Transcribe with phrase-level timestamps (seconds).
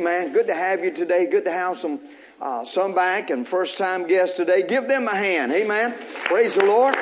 [0.00, 0.32] Amen.
[0.32, 1.26] Good to have you today.
[1.26, 2.00] Good to have some
[2.40, 4.62] uh, some back and first time guests today.
[4.62, 5.52] Give them a hand.
[5.52, 5.94] Amen.
[6.24, 6.96] Praise the Lord.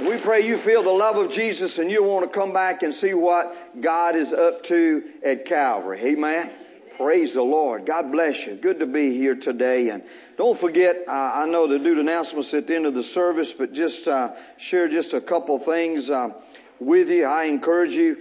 [0.00, 2.92] We pray you feel the love of Jesus and you want to come back and
[2.92, 6.00] see what God is up to at Calvary.
[6.02, 6.50] Amen.
[6.96, 7.86] Praise the Lord.
[7.86, 8.56] God bless you.
[8.56, 9.90] Good to be here today.
[9.90, 10.02] And
[10.36, 13.52] don't forget, uh, I know to do the announcements at the end of the service,
[13.52, 16.30] but just uh, share just a couple things uh,
[16.80, 17.24] with you.
[17.24, 18.18] I encourage you.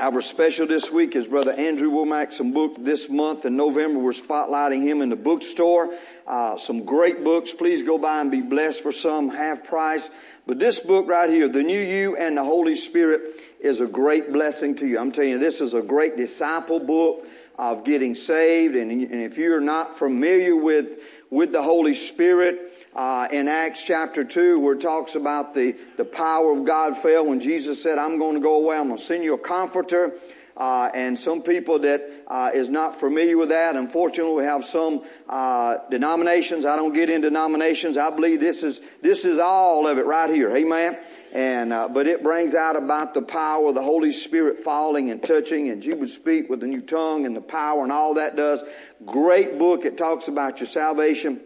[0.00, 3.98] Our special this week is Brother Andrew Wommack, some book this month in November.
[3.98, 5.92] We're spotlighting him in the bookstore.
[6.24, 7.50] Uh, some great books.
[7.50, 10.08] Please go by and be blessed for some half price.
[10.46, 14.32] But this book right here, The New You and the Holy Spirit, is a great
[14.32, 15.00] blessing to you.
[15.00, 17.26] I'm telling you, this is a great disciple book
[17.58, 18.76] of getting saved.
[18.76, 24.24] And, and if you're not familiar with, with the Holy Spirit, uh, in Acts chapter
[24.24, 28.18] 2 where it talks about the, the power of God fell when Jesus said, I'm
[28.18, 28.76] going to go away.
[28.76, 30.18] I'm going to send you a comforter.
[30.56, 33.76] Uh, and some people that uh, is not familiar with that.
[33.76, 36.64] Unfortunately, we have some uh, denominations.
[36.64, 37.96] I don't get in denominations.
[37.96, 40.56] I believe this is this is all of it right here.
[40.56, 40.98] Amen.
[41.32, 45.22] And uh, but it brings out about the power of the Holy Spirit falling and
[45.22, 48.34] touching, and you would speak with a new tongue and the power and all that
[48.34, 48.64] does.
[49.06, 49.84] Great book.
[49.84, 51.40] It talks about your salvation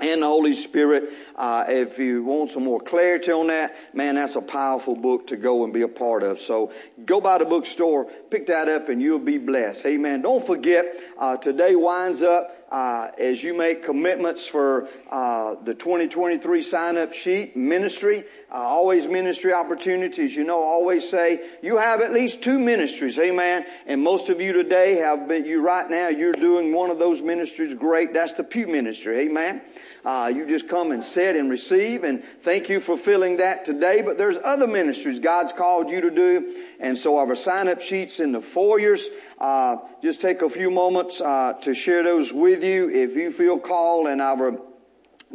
[0.00, 1.12] and the Holy Spirit.
[1.36, 5.36] Uh, if you want some more clarity on that, man, that's a powerful book to
[5.36, 6.40] go and be a part of.
[6.40, 6.72] So
[7.04, 9.86] go by the bookstore, pick that up, and you'll be blessed.
[9.86, 10.22] Amen.
[10.22, 10.84] Don't forget,
[11.18, 17.56] uh, today winds up uh, as you make commitments for uh, the 2023 sign-up sheet
[17.56, 18.24] ministry.
[18.50, 20.34] Uh, always ministry opportunities.
[20.34, 23.16] You know, always say you have at least two ministries.
[23.16, 23.64] Amen.
[23.86, 25.44] And most of you today have been.
[25.44, 27.74] You right now, you're doing one of those ministries.
[27.74, 28.12] Great.
[28.12, 29.20] That's the pew ministry.
[29.28, 29.62] Amen.
[30.04, 34.02] Uh, you just come and sit and receive, and thank you for filling that today.
[34.02, 38.32] But there's other ministries God's called you to do, and so our sign-up sheets in
[38.32, 39.08] the foyers.
[39.38, 43.58] Uh, just take a few moments uh, to share those with you if you feel
[43.58, 44.60] called, and our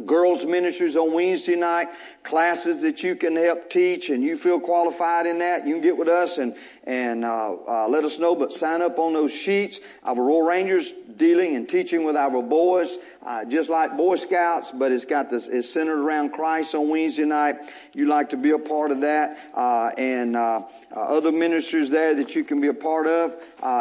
[0.06, 1.88] girls ministries on Wednesday night,
[2.22, 5.96] classes that you can help teach and you feel qualified in that, you can get
[5.96, 6.54] with us and,
[6.84, 9.80] and, uh, uh, let us know, but sign up on those sheets.
[10.04, 14.92] Our Royal Rangers dealing and teaching with our boys, uh, just like Boy Scouts, but
[14.92, 17.56] it's got this, it's centered around Christ on Wednesday night.
[17.92, 20.62] You like to be a part of that, uh, and, uh,
[20.94, 23.36] uh, other ministries there that you can be a part of.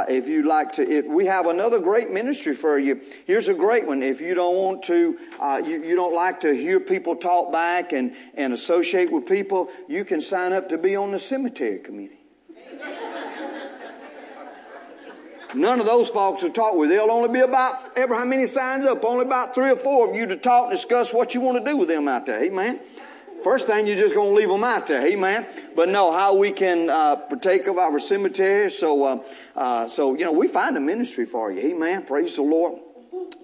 [0.08, 3.02] If you'd like to, if, we have another great ministry for you.
[3.26, 4.04] Here's a great one.
[4.04, 5.18] If you don't want to,
[5.66, 10.06] you, you don't like to hear people talk back and, and associate with people, you
[10.06, 12.20] can sign up to be on the cemetery committee.
[15.56, 16.90] None of those folks will talk with.
[16.90, 19.04] There'll only be about, ever how many signs up?
[19.04, 21.72] Only about three or four of you to talk and discuss what you want to
[21.72, 22.44] do with them out there.
[22.44, 22.80] Amen.
[23.44, 25.06] First thing, you're just going to leave them out there.
[25.08, 25.48] Amen.
[25.76, 28.70] But no, how we can uh, partake of our cemetery.
[28.70, 29.24] So, uh,
[29.56, 31.62] uh, so you know, we find a ministry for you.
[31.62, 32.06] Amen.
[32.06, 32.80] Praise the Lord.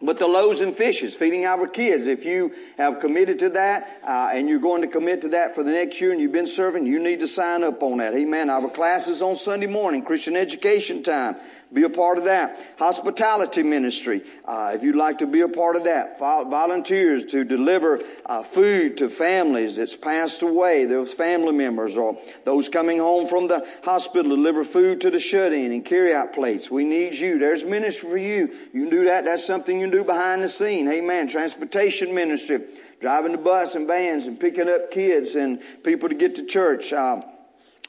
[0.02, 4.30] But the loaves and fishes, feeding our kids, if you have committed to that uh,
[4.34, 6.86] and you're going to commit to that for the next year and you've been serving,
[6.86, 8.13] you need to sign up on that.
[8.13, 8.50] Amen.
[8.50, 11.38] Our classes on Sunday morning, Christian education time.
[11.75, 12.58] Be a part of that.
[12.80, 14.24] Hospitality ministry.
[14.46, 18.96] Uh, if you'd like to be a part of that, volunteers to deliver uh, food
[18.97, 24.38] to families that's passed away, those family members, or those coming home from the hospital,
[24.38, 26.72] deliver food to the shut-in and carry-out plates.
[26.72, 27.40] We need you.
[27.40, 28.56] There's ministry for you.
[28.72, 29.25] You can do that.
[29.25, 30.88] That's something you can do behind the scene.
[30.88, 31.28] Amen.
[31.28, 32.63] Transportation ministry,
[33.02, 36.94] driving the bus and vans and picking up kids and people to get to church.
[36.94, 37.22] Uh,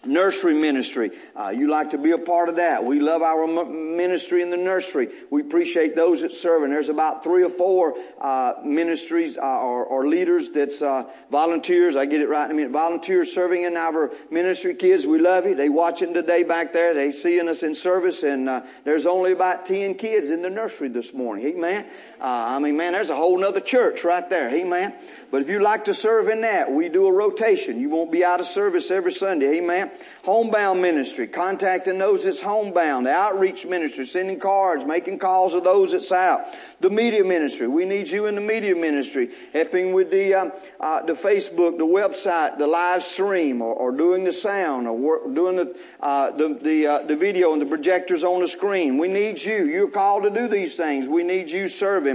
[0.06, 1.10] nursery ministry.
[1.34, 2.84] Uh, you like to be a part of that.
[2.84, 5.08] We love our ministry in the nursery.
[5.30, 6.62] We appreciate those that serve.
[6.62, 11.96] And there's about three or four uh, ministries uh, or, or, leaders that's uh, volunteers.
[11.96, 12.70] I get it right in a minute.
[12.70, 14.74] Volunteers serving in our ministry.
[14.74, 15.54] Kids, we love you.
[15.54, 16.94] They watching today back there.
[16.94, 18.22] They seeing us in service.
[18.22, 21.46] And uh, there's only about 10 kids in the nursery this morning.
[21.46, 21.86] Amen.
[22.18, 24.48] Uh, I mean, man, there's a whole nother church right there.
[24.48, 24.94] Amen.
[25.30, 27.78] But if you like to serve in that, we do a rotation.
[27.78, 29.58] You won't be out of service every Sunday.
[29.58, 29.90] Amen.
[30.24, 33.04] Homebound ministry, contacting those that's homebound.
[33.04, 36.46] The outreach ministry, sending cards, making calls to those that's out.
[36.80, 40.50] The media ministry, we need you in the media ministry, helping with the uh,
[40.80, 45.34] uh, the Facebook, the website, the live stream, or, or doing the sound, or work,
[45.34, 48.96] doing the uh, the the, uh, the video and the projectors on the screen.
[48.96, 49.66] We need you.
[49.66, 51.06] You're called to do these things.
[51.08, 52.05] We need you serving.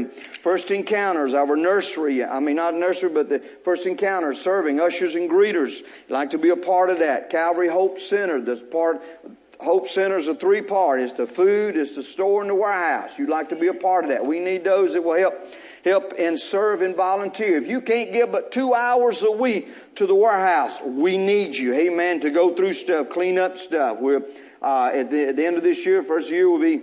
[0.42, 2.24] First encounters, our nursery.
[2.24, 5.84] I mean, not nursery, but the first encounters, serving ushers and greeters.
[6.10, 7.30] Like to be a part of that.
[7.30, 9.02] Calvary Hope Center, that's part
[9.62, 11.00] Hope Center is a three part.
[11.00, 13.20] It's the food, it's the store, and the warehouse.
[13.20, 14.26] You'd like to be a part of that.
[14.26, 15.36] We need those that will help,
[15.86, 17.58] help and serve and volunteer.
[17.58, 21.76] If you can't give but two hours a week to the warehouse, we need you.
[21.76, 22.22] Amen.
[22.22, 24.00] To go through stuff, clean up stuff.
[24.00, 24.24] We're,
[24.64, 26.82] uh, at the, at the end of this year, first year will be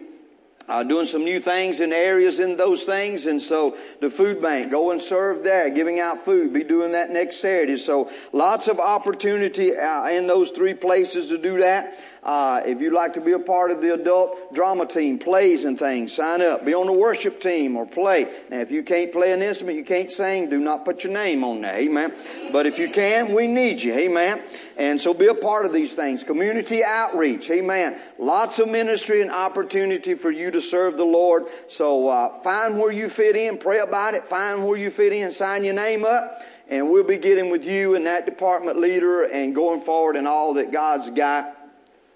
[0.68, 3.26] uh, doing some new things in areas in those things.
[3.26, 6.52] And so the food bank, go and serve there, giving out food.
[6.52, 7.78] Be doing that next Saturday.
[7.78, 11.98] So lots of opportunity uh, in those three places to do that.
[12.28, 15.78] Uh, if you'd like to be a part of the adult drama team, plays and
[15.78, 16.62] things, sign up.
[16.62, 18.24] Be on the worship team or play.
[18.50, 21.42] Now, if you can't play an instrument, you can't sing, do not put your name
[21.42, 21.76] on there.
[21.76, 22.12] Amen.
[22.52, 23.94] But if you can, we need you.
[23.94, 24.42] Amen.
[24.76, 26.22] And so be a part of these things.
[26.22, 27.48] Community outreach.
[27.48, 27.98] Amen.
[28.18, 31.46] Lots of ministry and opportunity for you to serve the Lord.
[31.68, 35.30] So uh, find where you fit in, pray about it, find where you fit in,
[35.30, 36.42] sign your name up.
[36.68, 40.52] And we'll be getting with you and that department leader and going forward and all
[40.54, 41.57] that God's got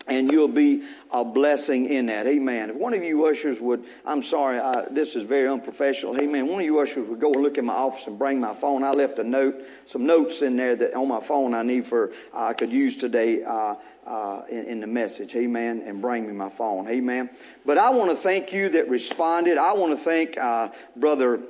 [0.06, 2.26] and you'll be a blessing in that.
[2.26, 2.70] Amen.
[2.70, 6.20] If one of you ushers would, I'm sorry, I, this is very unprofessional.
[6.20, 6.48] Amen.
[6.48, 8.82] One of you ushers would go and look in my office and bring my phone.
[8.82, 12.12] I left a note, some notes in there that on my phone I need for,
[12.34, 15.36] uh, I could use today, uh, uh, in, in, the message.
[15.36, 15.84] Amen.
[15.86, 16.88] And bring me my phone.
[16.88, 17.30] Amen.
[17.64, 19.58] But I want to thank you that responded.
[19.58, 21.40] I want to thank, uh, brother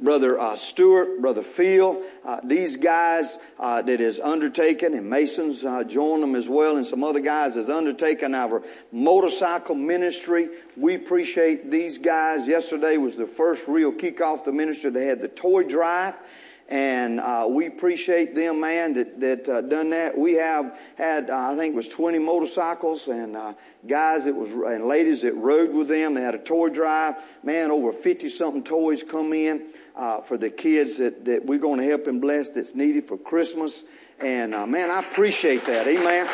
[0.00, 5.84] Brother uh, Stewart, Brother Phil, uh, these guys uh, that is undertaken, and Masons uh,
[5.84, 10.48] join them as well, and some other guys that's undertaken our motorcycle ministry.
[10.76, 12.48] We appreciate these guys.
[12.48, 14.90] Yesterday was the first real kickoff the ministry.
[14.90, 16.14] They had the toy drive.
[16.70, 20.16] And uh, we appreciate them, man, that that uh, done that.
[20.16, 23.54] We have had, uh, I think, it was 20 motorcycles and uh,
[23.88, 26.14] guys that was and ladies that rode with them.
[26.14, 27.16] They had a toy drive.
[27.42, 31.80] Man, over 50 something toys come in uh, for the kids that that we're going
[31.80, 33.82] to help and bless that's needed for Christmas.
[34.20, 35.88] And uh, man, I appreciate that.
[35.88, 36.28] Amen.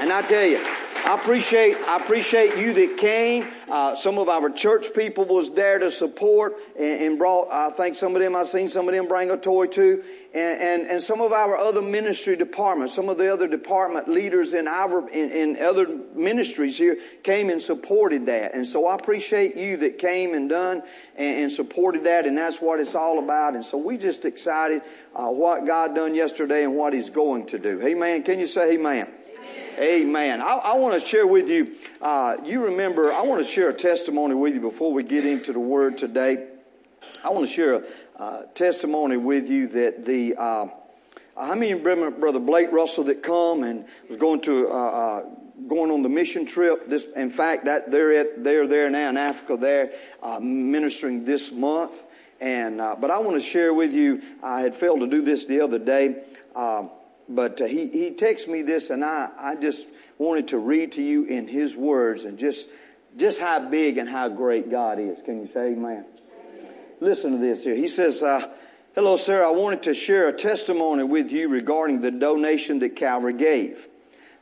[0.00, 0.83] And I tell you.
[1.04, 3.52] I appreciate, I appreciate you that came.
[3.68, 7.94] Uh, some of our church people was there to support and, and, brought, I think
[7.94, 10.02] some of them, I've seen some of them bring a toy too.
[10.32, 14.54] And, and, and some of our other ministry departments, some of the other department leaders
[14.54, 18.54] in our, in, in other ministries here came and supported that.
[18.54, 20.82] And so I appreciate you that came and done
[21.16, 22.24] and, and supported that.
[22.24, 23.56] And that's what it's all about.
[23.56, 24.80] And so we just excited,
[25.14, 27.82] uh, what God done yesterday and what He's going to do.
[27.82, 28.22] Amen.
[28.22, 29.06] Can you say amen?
[29.78, 30.40] Amen.
[30.40, 33.74] I, I want to share with you, uh, you remember, I want to share a
[33.74, 36.46] testimony with you before we get into the word today.
[37.24, 37.82] I want to share a
[38.16, 40.66] uh, testimony with you that the, uh,
[41.36, 45.24] how many Brother Blake Russell that come and was going to, uh, uh,
[45.66, 46.88] going on the mission trip.
[46.88, 49.56] This, in fact, that they're at, they're there now in Africa.
[49.60, 49.92] They're
[50.22, 52.00] uh, ministering this month.
[52.40, 55.62] And, but I want to share with you, I had failed to do this the
[55.62, 56.22] other day
[57.28, 59.86] but uh, he, he texted me this and I, I just
[60.18, 62.68] wanted to read to you in his words and just,
[63.16, 65.22] just how big and how great God is.
[65.22, 66.04] Can you say amen?
[67.00, 67.74] Listen to this here.
[67.74, 68.48] He says, uh,
[68.94, 73.34] hello sir, I wanted to share a testimony with you regarding the donation that Calvary
[73.34, 73.88] gave.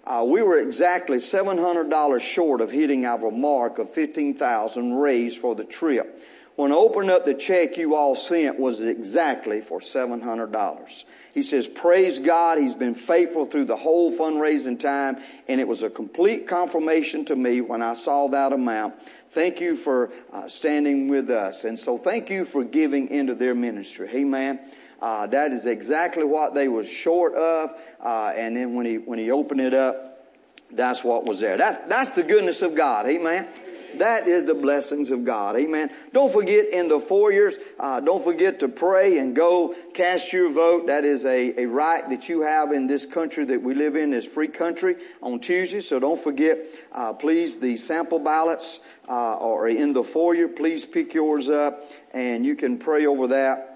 [0.05, 5.64] Uh, we were exactly $700 short of hitting our mark of 15,000 raised for the
[5.64, 6.20] trip.
[6.56, 11.04] When I opened up the check you all sent was exactly for $700.
[11.32, 12.58] He says, praise God.
[12.58, 15.19] He's been faithful through the whole fundraising time.
[15.49, 18.94] And it was a complete confirmation to me when I saw that amount.
[19.31, 21.64] Thank you for uh, standing with us.
[21.64, 24.10] And so thank you for giving into their ministry.
[24.14, 24.60] Amen.
[25.00, 27.75] Uh, that is exactly what they were short of.
[27.99, 30.28] Uh, and then when he, when he opened it up,
[30.70, 31.56] that's what was there.
[31.56, 33.06] That's, that's the goodness of God.
[33.06, 33.49] Amen.
[33.98, 35.56] That is the blessings of God.
[35.56, 35.90] Amen.
[36.12, 40.87] Don't forget in the foyers, uh, don't forget to pray and go cast your vote.
[40.87, 44.11] That is a, a right that you have in this country that we live in,
[44.11, 45.80] this free country on Tuesday.
[45.80, 46.58] So don't forget,
[46.92, 50.49] uh, please, the sample ballots uh, are in the foyer.
[50.49, 53.68] Please pick yours up and you can pray over that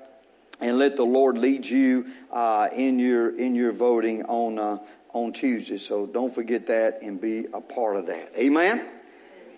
[0.61, 4.79] and let the Lord lead you uh, in your in your voting on uh,
[5.13, 5.79] on Tuesday.
[5.79, 8.33] So don't forget that and be a part of that.
[8.37, 8.96] Amen.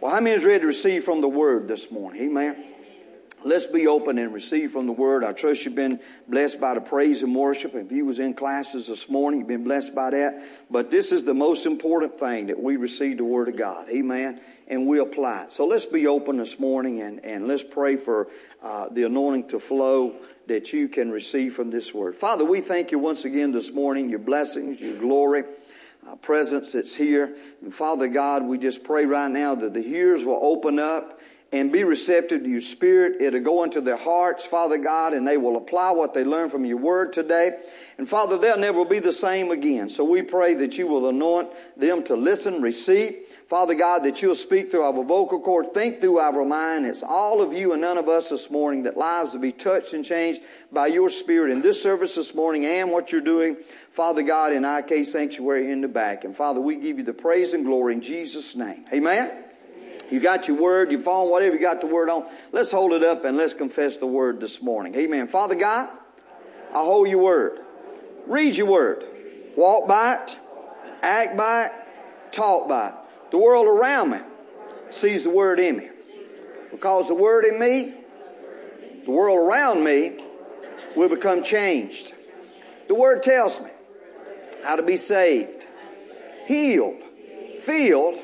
[0.00, 2.22] Well, how many is ready to receive from the Word this morning?
[2.22, 2.64] Amen.
[3.42, 5.24] Let's be open and receive from the Word.
[5.24, 7.74] I trust you've been blessed by the praise and worship.
[7.74, 10.44] If you was in classes this morning, you've been blessed by that.
[10.70, 13.90] But this is the most important thing that we receive the Word of God.
[13.90, 14.40] Amen.
[14.68, 15.50] And we apply it.
[15.50, 18.28] So let's be open this morning and, and let's pray for
[18.62, 20.14] uh, the anointing to flow
[20.46, 22.14] that you can receive from this Word.
[22.14, 25.42] Father, we thank you once again this morning, your blessings, your glory
[26.16, 27.34] presence that's here.
[27.62, 31.72] And Father God, we just pray right now that the ears will open up and
[31.72, 33.22] be receptive to your spirit.
[33.22, 36.66] It'll go into their hearts, Father God, and they will apply what they learned from
[36.66, 37.58] your word today.
[37.96, 39.88] And Father, they'll never be the same again.
[39.88, 43.16] So we pray that you will anoint them to listen, receive.
[43.48, 46.84] Father God, that you'll speak through our vocal cord, think through our mind.
[46.84, 49.94] It's all of you and none of us this morning that lives will be touched
[49.94, 53.56] and changed by your spirit in this service this morning and what you're doing,
[53.90, 56.24] Father God, in IK Sanctuary in the back.
[56.24, 58.84] And Father, we give you the praise and glory in Jesus' name.
[58.92, 59.30] Amen.
[60.10, 62.26] You got your word, your phone, whatever you got the word on.
[62.52, 64.94] Let's hold it up and let's confess the word this morning.
[64.94, 65.26] Amen.
[65.26, 65.88] Father God,
[66.74, 67.60] I hold your word.
[68.26, 69.04] Read your word.
[69.56, 70.36] Walk by it.
[71.00, 71.72] Act by it.
[72.30, 72.94] Talk by it.
[73.30, 74.18] The world around me
[74.90, 75.88] sees the word in me.
[76.70, 77.94] Because the word in me,
[79.04, 80.18] the world around me
[80.96, 82.14] will become changed.
[82.88, 83.70] The word tells me
[84.64, 85.66] how to be saved,
[86.46, 87.02] healed,
[87.60, 88.18] filled,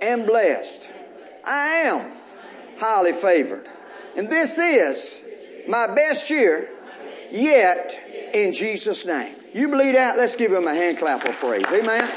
[0.00, 0.88] and blessed.
[1.44, 2.12] I am
[2.78, 3.68] highly favored.
[4.16, 5.20] And this is
[5.68, 6.68] my best year
[7.30, 7.98] yet
[8.32, 9.34] in Jesus' name.
[9.54, 10.16] You believe that?
[10.16, 11.64] Let's give him a hand clap of praise.
[11.66, 12.10] Amen.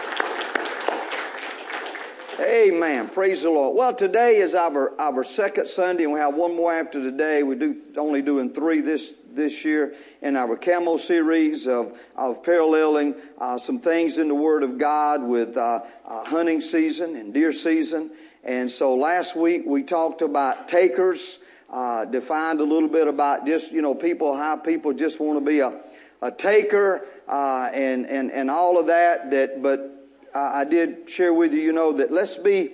[2.42, 3.08] Amen.
[3.08, 3.78] Praise the Lord.
[3.78, 7.44] Well, today is our, our second Sunday and we have one more after today.
[7.44, 9.94] We do only doing three this, this year
[10.24, 15.22] in our camo series of, of paralleling uh, some things in the Word of God
[15.22, 18.10] with uh, uh, hunting season and deer season.
[18.44, 21.38] And so last week we talked about takers,
[21.70, 25.46] uh, defined a little bit about just, you know, people, how people just want to
[25.46, 25.80] be a,
[26.24, 30.01] a taker, uh, and, and, and all of that, that, but
[30.34, 32.72] uh, I did share with you, you know, that let's be,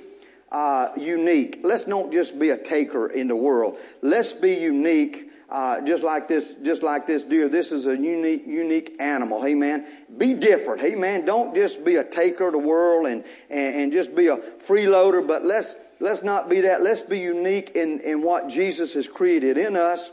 [0.51, 1.59] uh, unique.
[1.63, 3.77] Let's not just be a taker in the world.
[4.01, 7.47] Let's be unique uh, just like this, just like this deer.
[7.47, 9.41] This is a unique, unique animal.
[9.41, 9.85] Hey man,
[10.17, 10.81] be different.
[10.81, 14.27] Hey man, don't just be a taker of the world and, and, and just be
[14.27, 16.81] a freeloader, but let's, let's not be that.
[16.83, 20.11] Let's be unique in, in what Jesus has created in us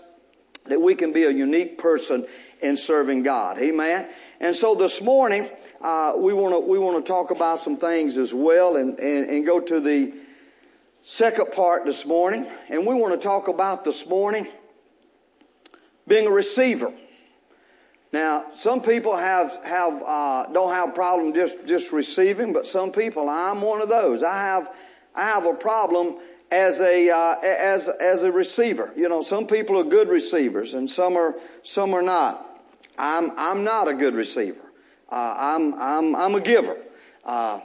[0.67, 2.27] that we can be a unique person
[2.63, 3.59] in serving God.
[3.59, 4.09] Amen.
[4.41, 5.51] And so this morning,
[5.85, 9.29] uh, we want to we want to talk about some things as well, and, and
[9.29, 10.15] and go to the
[11.03, 14.49] second part this morning, and we want to talk about this morning
[16.09, 16.91] being a receiver.
[18.15, 22.91] Now, some people have have uh, don't have a problem just just receiving, but some
[22.91, 24.23] people, I'm one of those.
[24.23, 24.75] I have
[25.15, 26.17] I have a problem
[26.51, 28.91] as a uh, as as a receiver.
[28.97, 32.63] You know, some people are good receivers, and some are some are not.
[32.97, 34.64] I'm I'm not a good receiver.
[35.15, 36.77] Uh, I'm I'm I'm a giver.
[37.25, 37.61] Uh,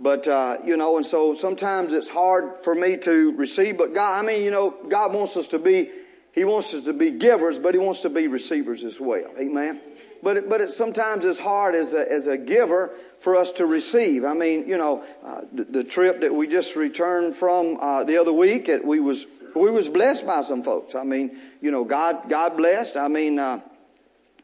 [0.00, 4.18] but, uh, you know, and so sometimes it's hard for me to receive, but God,
[4.18, 5.90] I mean, you know, God wants us to be
[6.32, 9.30] he wants us to be givers, but He wants to be receivers as well.
[9.38, 9.80] Amen.
[10.22, 12.90] But but it sometimes it's hard as a, as a giver
[13.20, 14.24] for us to receive.
[14.24, 18.16] I mean, you know, uh, the, the, trip that we just returned from uh, the
[18.16, 20.94] other week, it, we was we was blessed by some folks.
[20.94, 22.96] I mean, you know, God God blessed.
[22.96, 23.38] I mean.
[23.38, 23.60] Uh,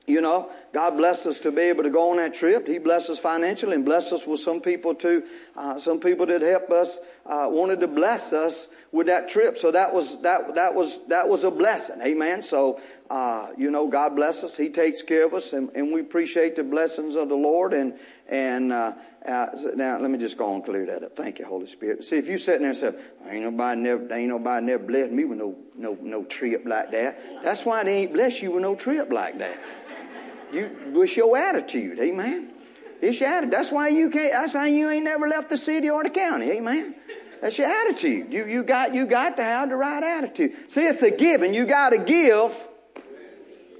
[0.08, 2.66] you know, God blessed us to be able to go on that trip.
[2.66, 5.22] He blessed us financially and blessed us with some people too.
[5.56, 9.58] Uh, some people that helped us uh, wanted to bless us with that trip.
[9.58, 12.00] So that was that that was that was a blessing.
[12.00, 12.42] Amen.
[12.42, 14.56] So uh, you know, God bless us.
[14.56, 17.72] He takes care of us, and, and we appreciate the blessings of the Lord.
[17.72, 17.98] And
[18.28, 18.92] and uh,
[19.26, 21.16] uh, now let me just go and clear that up.
[21.16, 22.04] Thank you, Holy Spirit.
[22.04, 22.92] See, if you sitting there and say,
[23.28, 27.42] "Ain't nobody never, ain't nobody never blessed me with no no no trip like that,"
[27.42, 29.58] that's why they ain't blessed you with no trip like that.
[30.52, 32.52] You wish your attitude, amen.
[33.00, 33.52] It's your attitude.
[33.52, 34.32] That's why you can't.
[34.32, 36.94] That's why you ain't never left the city or the county, amen.
[37.40, 38.32] That's your attitude.
[38.32, 40.52] You you got you got to have the right attitude.
[40.68, 41.54] See, it's a giving.
[41.54, 42.64] You got to give.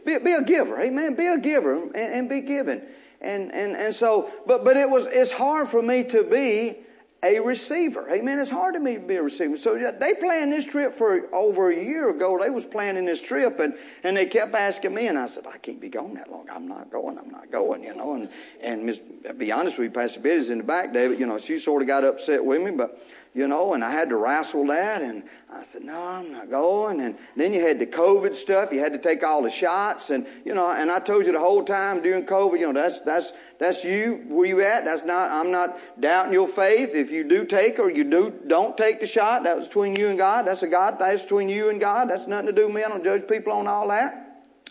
[0.05, 1.17] Be, be a giver, amen.
[1.17, 2.83] Be a giver and, and be given.
[3.21, 6.77] And and and so, but but it was it's hard for me to be
[7.23, 8.09] a receiver.
[8.11, 8.39] Amen.
[8.39, 9.57] It's hard to me to be a receiver.
[9.57, 12.39] So they planned this trip for over a year ago.
[12.41, 15.59] They was planning this trip and, and they kept asking me and I said, I
[15.59, 16.49] can't be gone that long.
[16.49, 17.19] I'm not going.
[17.19, 18.15] I'm not going, you know.
[18.15, 18.29] And,
[18.61, 19.01] and Ms.,
[19.37, 21.89] be honest with you, Pastor Betty's in the back, David, you know, she sort of
[21.89, 23.05] got upset with me, but
[23.39, 27.01] you know, and I had to wrestle that and I said, no, I'm not going.
[27.01, 28.73] And then you had the COVID stuff.
[28.73, 31.39] You had to take all the shots and, you know, and I told you the
[31.39, 34.85] whole time during COVID, you know, that's, that's, that's you, where you at.
[34.85, 36.97] That's not, I'm not doubting your faith.
[36.97, 40.09] If you do take or you do, don't take the shot, that was between you
[40.09, 40.45] and God.
[40.49, 42.11] That's a God, that's between you and God.
[42.11, 42.83] That's nothing to do with me.
[42.83, 44.25] I don't judge people on all that.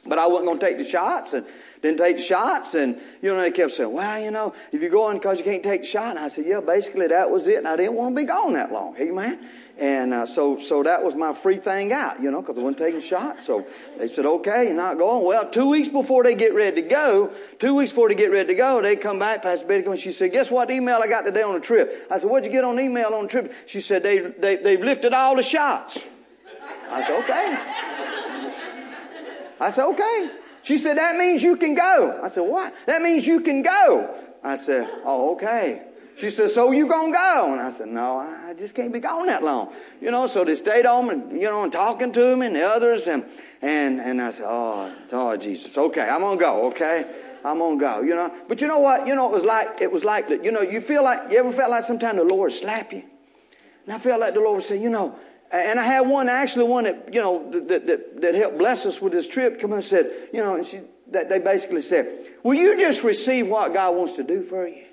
[0.06, 1.46] But I wasn't going to take the shots and
[1.88, 2.76] didn't take shots.
[2.76, 5.64] And, you know, they kept saying, well, you know, if you're going because you can't
[5.64, 6.12] take the shot.
[6.12, 7.58] And I said, yeah, basically that was it.
[7.58, 8.96] And I didn't want to be gone that long.
[8.98, 9.40] Amen.
[9.78, 12.80] And, uh, so, so that was my free thing out, you know, because I wasn't
[12.80, 13.46] taking shots.
[13.46, 13.68] So
[13.98, 15.26] they said, okay, you're not going.
[15.26, 18.48] Well, two weeks before they get ready to go, two weeks before they get ready
[18.48, 21.22] to go, they come back, Pastor Betty, and she said, guess what email I got
[21.24, 22.08] today on the trip?
[22.10, 23.54] I said, what'd you get on email on the trip?
[23.68, 26.00] She said, they, they, they've lifted all the shots.
[26.90, 27.58] I said, okay.
[29.60, 30.30] I said, okay.
[30.68, 32.20] She said, that means you can go.
[32.22, 32.76] I said, what?
[32.88, 34.14] That means you can go.
[34.44, 35.82] I said, oh, okay.
[36.18, 37.54] She said, so you gonna go?
[37.54, 39.72] And I said, no, I just can't be gone that long.
[40.02, 42.68] You know, so they stayed home and, you know, and talking to me and the
[42.68, 43.24] others and,
[43.62, 47.06] and, and I said, oh, oh, Jesus, okay, I'm gonna go, okay?
[47.46, 48.30] I'm gonna go, you know.
[48.50, 49.08] But you know what?
[49.08, 51.38] You know, it was like, it was like that, you know, you feel like, you
[51.38, 53.04] ever felt like sometimes the Lord slap you?
[53.86, 55.18] And I felt like the Lord say, you know,
[55.52, 59.02] and I had one, actually one that, you know, that, that, that helped bless us
[59.02, 62.56] with this trip come and said, you know, and she, that they basically said, will
[62.56, 64.84] you just receive what God wants to do for you?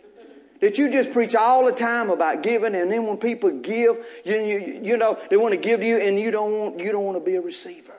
[0.61, 4.41] That you just preach all the time about giving, and then when people give, you,
[4.41, 7.05] you, you know, they want to give to you, and you don't want, you don't
[7.05, 7.95] want to be a receiver.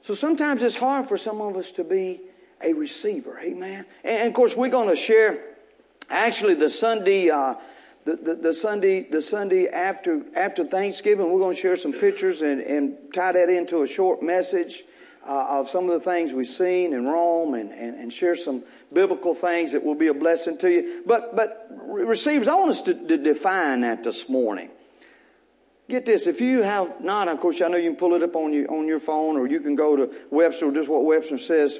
[0.00, 2.20] So sometimes it's hard for some of us to be
[2.62, 3.38] a receiver.
[3.40, 3.84] Amen.
[4.04, 5.42] And, of course, we're going to share
[6.08, 7.54] actually the Sunday, uh,
[8.04, 11.32] the, the, Sunday, the Sunday after after Thanksgiving.
[11.32, 14.82] We're going to share some pictures and, and tie that into a short message
[15.26, 18.62] uh, of some of the things we've seen in Rome and, and, and, share some
[18.92, 21.02] biblical things that will be a blessing to you.
[21.06, 24.68] But, but receivers, I want us to, to define that this morning.
[25.88, 28.36] Get this, if you have not, of course, I know you can pull it up
[28.36, 31.78] on your, on your phone or you can go to Webster, just what Webster says.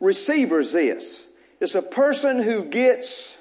[0.00, 1.26] Receivers is.
[1.60, 3.34] It's a person who gets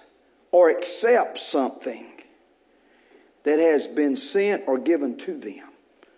[0.51, 2.10] or accepts something
[3.43, 5.71] that has been sent or given to them.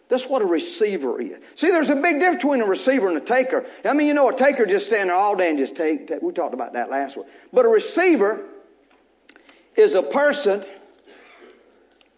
[0.10, 1.38] That's what a receiver is.
[1.56, 3.66] See, there's a big difference between a receiver and a taker.
[3.84, 6.22] I mean, you know, a taker just stand there all day and just take, take.
[6.22, 7.26] We talked about that last week.
[7.52, 8.46] But a receiver
[9.76, 10.66] is a person,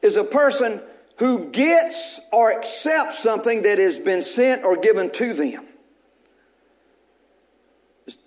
[0.02, 0.82] is a person
[1.20, 5.66] who gets or accepts something that has been sent or given to them.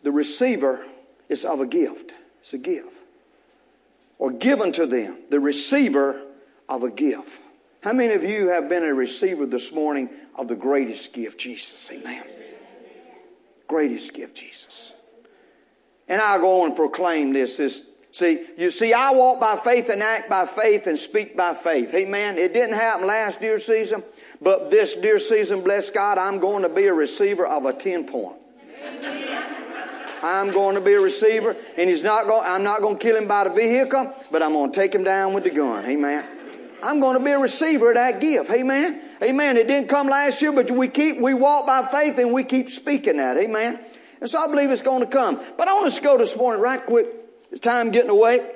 [0.03, 0.87] The receiver
[1.29, 2.13] is of a gift.
[2.41, 2.97] It's a gift.
[4.19, 5.19] Or given to them.
[5.29, 6.23] The receiver
[6.69, 7.43] of a gift.
[7.83, 11.89] How many of you have been a receiver this morning of the greatest gift, Jesus?
[11.91, 12.25] Amen.
[13.67, 14.93] Greatest gift, Jesus.
[16.09, 17.59] And I'll go on and proclaim this.
[17.59, 21.55] this see, you see, I walk by faith and act by faith and speak by
[21.55, 21.95] faith.
[21.95, 22.39] Amen.
[22.39, 24.03] It didn't happen last deer season,
[24.41, 28.07] but this deer season, bless God, I'm going to be a receiver of a 10
[28.07, 28.39] point.
[30.21, 33.17] I'm going to be a receiver, and he's not going, I'm not going to kill
[33.17, 35.87] him by the vehicle, but I'm going to take him down with the gun.
[35.87, 36.38] Amen.
[36.83, 38.51] I'm going to be a receiver of that gift.
[38.51, 39.03] Amen.
[39.23, 39.57] Amen.
[39.57, 42.71] It didn't come last year, but we keep, we walk by faith and we keep
[42.71, 43.37] speaking that.
[43.37, 43.81] Amen.
[44.21, 45.41] And so I believe it's going to come.
[45.57, 47.09] But I want us to go this morning right quick.
[47.51, 48.55] It's time getting away.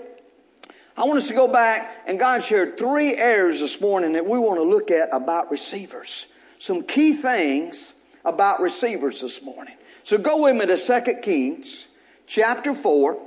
[0.97, 4.39] I want us to go back and God shared three areas this morning that we
[4.39, 6.27] want to look at about receivers.
[6.59, 7.93] Some key things
[8.25, 9.77] about receivers this morning.
[10.05, 11.87] So go with me to 2 Kings
[12.27, 13.19] chapter 4.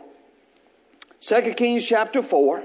[1.21, 2.63] 2 Kings chapter 4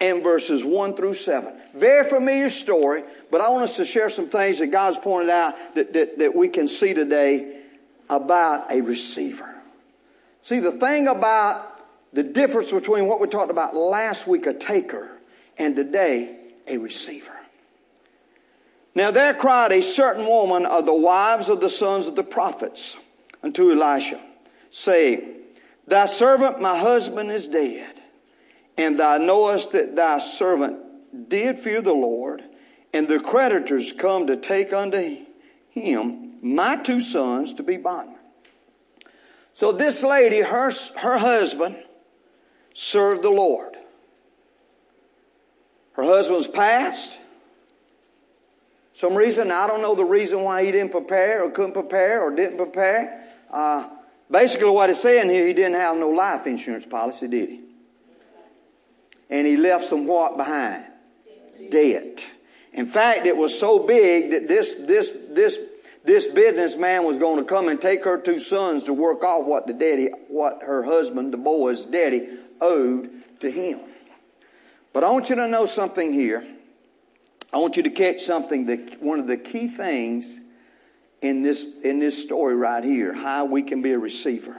[0.00, 1.54] and verses 1 through 7.
[1.74, 5.54] Very familiar story, but I want us to share some things that God's pointed out
[5.74, 7.62] that, that, that we can see today
[8.08, 9.52] about a receiver.
[10.42, 11.72] See, the thing about
[12.12, 15.10] the difference between what we talked about last week, a taker,
[15.58, 17.32] and today, a receiver.
[18.94, 22.96] Now there cried a certain woman of the wives of the sons of the prophets
[23.42, 24.20] unto Elisha,
[24.70, 25.34] saying,
[25.86, 27.95] Thy servant, my husband, is dead
[28.76, 32.42] and thou knowest that thy servant did fear the Lord,
[32.92, 35.24] and the creditors come to take unto
[35.70, 38.16] him my two sons to be bondmen.
[39.52, 41.76] So this lady, her, her husband,
[42.74, 43.76] served the Lord.
[45.92, 47.16] Her husband's passed.
[48.92, 52.30] Some reason, I don't know the reason why he didn't prepare or couldn't prepare or
[52.30, 53.24] didn't prepare.
[53.50, 53.88] Uh,
[54.30, 57.60] basically what it's saying here, he didn't have no life insurance policy, did he?
[59.30, 60.84] And he left some what behind?
[61.70, 62.24] Debt.
[62.72, 65.58] In fact, it was so big that this, this, this,
[66.04, 69.66] this businessman was going to come and take her two sons to work off what
[69.66, 72.28] the daddy, what her husband, the boy's daddy,
[72.60, 73.10] owed
[73.40, 73.80] to him.
[74.92, 76.46] But I want you to know something here.
[77.52, 80.40] I want you to catch something that one of the key things
[81.22, 84.56] in this, in this story right here, how we can be a receiver.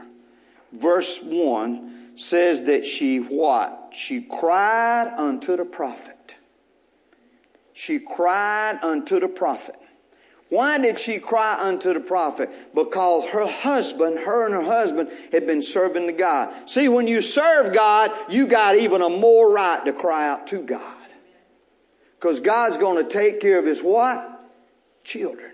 [0.72, 3.92] Verse one says that she what?
[3.96, 6.36] She cried unto the prophet.
[7.74, 9.76] She cried unto the prophet.
[10.50, 12.50] Why did she cry unto the prophet?
[12.74, 16.70] Because her husband, her and her husband had been serving the God.
[16.70, 20.62] See, when you serve God, you got even a more right to cry out to
[20.62, 20.96] God.
[22.18, 24.50] Because God's going to take care of his what?
[25.04, 25.52] Children.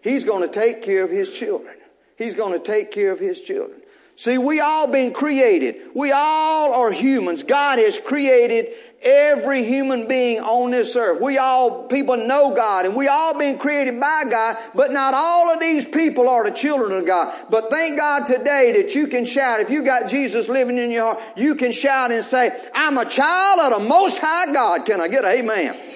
[0.00, 1.76] He's going to take care of his children.
[2.16, 3.80] He's going to take care of his children.
[4.16, 5.90] See, we all been created.
[5.92, 7.42] We all are humans.
[7.42, 8.68] God has created
[9.02, 11.20] every human being on this earth.
[11.20, 15.52] We all, people know God and we all been created by God, but not all
[15.52, 17.34] of these people are the children of God.
[17.50, 21.14] But thank God today that you can shout, if you got Jesus living in your
[21.14, 24.86] heart, you can shout and say, I'm a child of the Most High God.
[24.86, 25.93] Can I get an amen?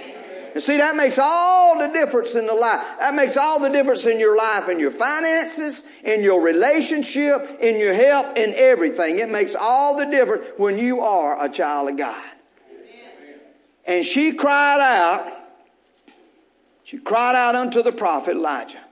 [0.59, 2.85] And see, that makes all the difference in the life.
[2.99, 7.79] That makes all the difference in your life, in your finances, in your relationship, in
[7.79, 9.21] your health, in everything.
[9.21, 12.25] It makes all the difference when you are a child of God.
[13.85, 15.33] And she cried out,
[16.83, 18.83] she cried out unto the prophet Elijah,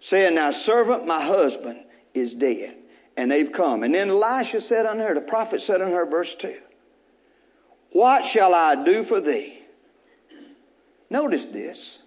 [0.00, 1.80] saying, Now servant, my husband
[2.14, 2.74] is dead.
[3.18, 3.82] And they've come.
[3.82, 6.56] And then Elisha said unto her, the prophet said unto her, verse 2,
[7.90, 9.58] What shall I do for thee?
[11.12, 11.98] Notice this.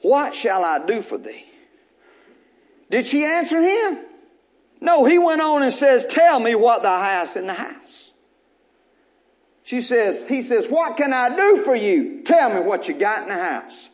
[0.00, 1.44] What shall I do for thee?
[2.90, 3.98] Did she answer him?
[4.80, 8.10] No, he went on and says, Tell me what thou hast in the house.
[9.64, 12.22] She says, He says, What can I do for you?
[12.22, 13.90] Tell me what you got in the house.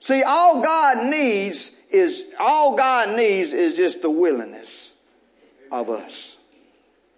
[0.00, 4.92] See, all God needs is, all God needs is just the willingness
[5.70, 6.38] of us.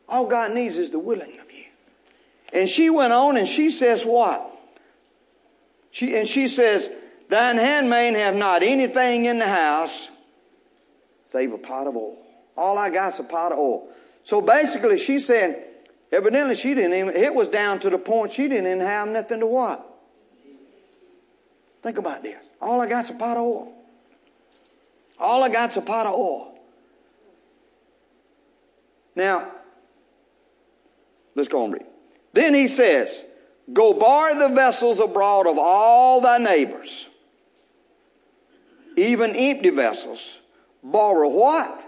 [0.08, 1.47] All God needs is the willing of you.
[2.52, 4.50] And she went on and she says what?
[5.90, 6.88] She, and she says,
[7.28, 10.08] Thine handmaid have not anything in the house
[11.30, 12.16] save a pot of oil.
[12.56, 13.88] All I got is a pot of oil.
[14.24, 15.62] So basically she said,
[16.10, 19.40] evidently she didn't even, it was down to the point she didn't even have nothing
[19.40, 19.84] to what?
[21.82, 22.44] Think about this.
[22.60, 23.72] All I got is a pot of oil.
[25.18, 26.54] All I got is a pot of oil.
[29.14, 29.50] Now,
[31.34, 31.87] let's go and read.
[32.38, 33.24] Then he says,
[33.72, 37.08] Go borrow the vessels abroad of all thy neighbors,
[38.96, 40.38] even empty vessels.
[40.80, 41.84] Borrow what?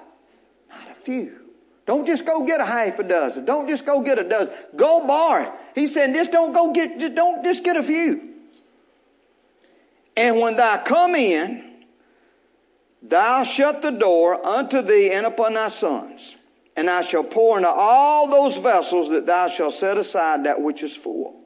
[0.69, 1.39] Not a few.
[1.87, 3.45] Don't just go get a half a dozen.
[3.45, 4.53] Don't just go get a dozen.
[4.75, 5.57] Go borrow.
[5.77, 8.21] He said, just don't go get, just don't just get a few.
[10.17, 11.85] And when thou come in,
[13.01, 16.35] thou shut the door unto thee and upon thy sons
[16.81, 20.83] and I shall pour into all those vessels that thou shalt set aside that which
[20.83, 21.39] is full.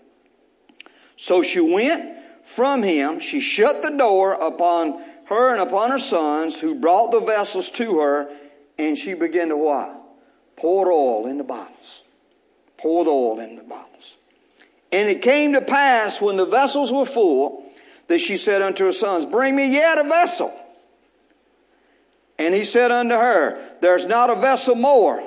[1.16, 3.18] So she went from him.
[3.18, 7.98] She shut the door upon her and upon her sons who brought the vessels to
[7.98, 8.30] her
[8.78, 10.00] and she began to what?
[10.54, 12.04] Pour oil in the bottles.
[12.78, 14.14] Pour the oil in the bottles.
[14.92, 17.68] And it came to pass when the vessels were full
[18.06, 20.56] that she said unto her sons, bring me yet a vessel.
[22.38, 25.22] And he said unto her, There's not a vessel more.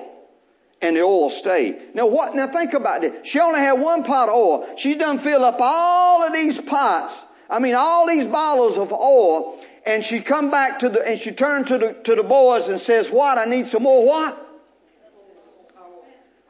[0.81, 1.95] And the oil stayed.
[1.95, 3.25] Now what, now think about this.
[3.25, 4.75] She only had one pot of oil.
[4.77, 7.23] She done fill up all of these pots.
[7.49, 9.59] I mean, all these bottles of oil.
[9.85, 12.79] And she come back to the, and she turned to the, to the boys and
[12.79, 13.37] says, what?
[13.37, 14.43] I need some more what?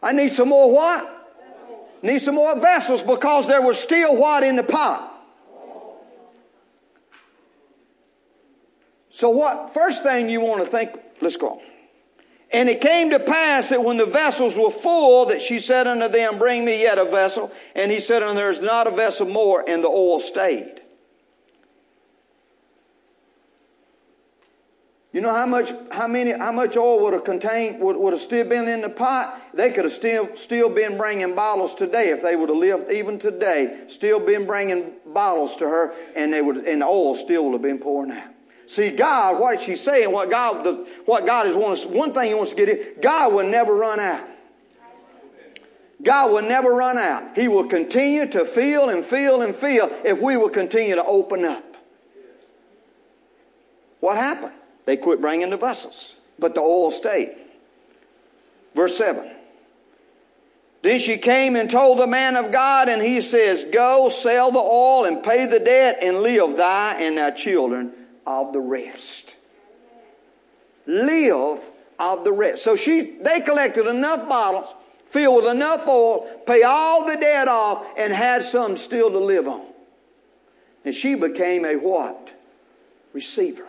[0.01, 1.13] I need some more what?
[2.01, 5.16] Need some more vessels because there was still what in the pot?
[9.17, 11.59] So what, first thing you want to think, let's go.
[12.53, 16.07] And it came to pass that when the vessels were full, that she said unto
[16.07, 17.51] them, bring me yet a vessel.
[17.73, 20.81] And he said unto them, there's not a vessel more, and the oil stayed.
[25.11, 28.21] You know how much, how many, how much oil would have contained, would, would have
[28.21, 29.41] still been in the pot?
[29.51, 33.17] They could have still, still been bringing bottles today if they would have lived even
[33.17, 37.53] today, still been bringing bottles to her and they would, and the oil still would
[37.53, 38.36] have been pouring out.
[38.67, 40.11] See, God, what is she saying?
[40.11, 43.33] What God, the, what God is wants, one thing He wants to get it, God
[43.33, 44.27] will never run out.
[46.03, 47.37] God will never run out.
[47.37, 51.45] He will continue to feel and feel and feel if we will continue to open
[51.45, 51.63] up.
[54.01, 54.53] What happened?
[54.85, 57.35] They quit bringing the vessels, but the oil stayed.
[58.75, 59.31] Verse 7.
[60.81, 64.59] Then she came and told the man of God, and he says, Go sell the
[64.59, 67.93] oil and pay the debt and live, thy and thy children
[68.27, 69.33] of the rest.
[70.85, 72.63] Live of the rest.
[72.63, 77.85] So she, they collected enough bottles, filled with enough oil, pay all the debt off,
[77.97, 79.65] and had some still to live on.
[80.85, 82.33] And she became a what?
[83.13, 83.65] Receiver.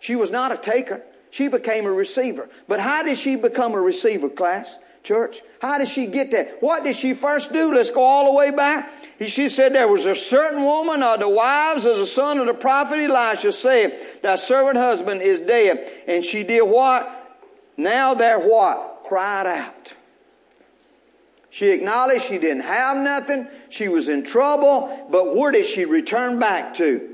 [0.00, 1.02] She was not a taker.
[1.30, 2.48] She became a receiver.
[2.66, 4.78] But how did she become a receiver, class?
[5.04, 5.40] Church?
[5.60, 6.60] How did she get that?
[6.60, 7.72] What did she first do?
[7.72, 8.90] Let's go all the way back.
[9.26, 12.54] She said there was a certain woman of the wives of the son of the
[12.54, 15.92] prophet Elisha said, Thy servant husband is dead.
[16.08, 17.38] And she did what?
[17.76, 19.04] Now there what?
[19.04, 19.94] Cried out.
[21.50, 23.46] She acknowledged she didn't have nothing.
[23.68, 25.06] She was in trouble.
[25.10, 27.10] But where did she return back to?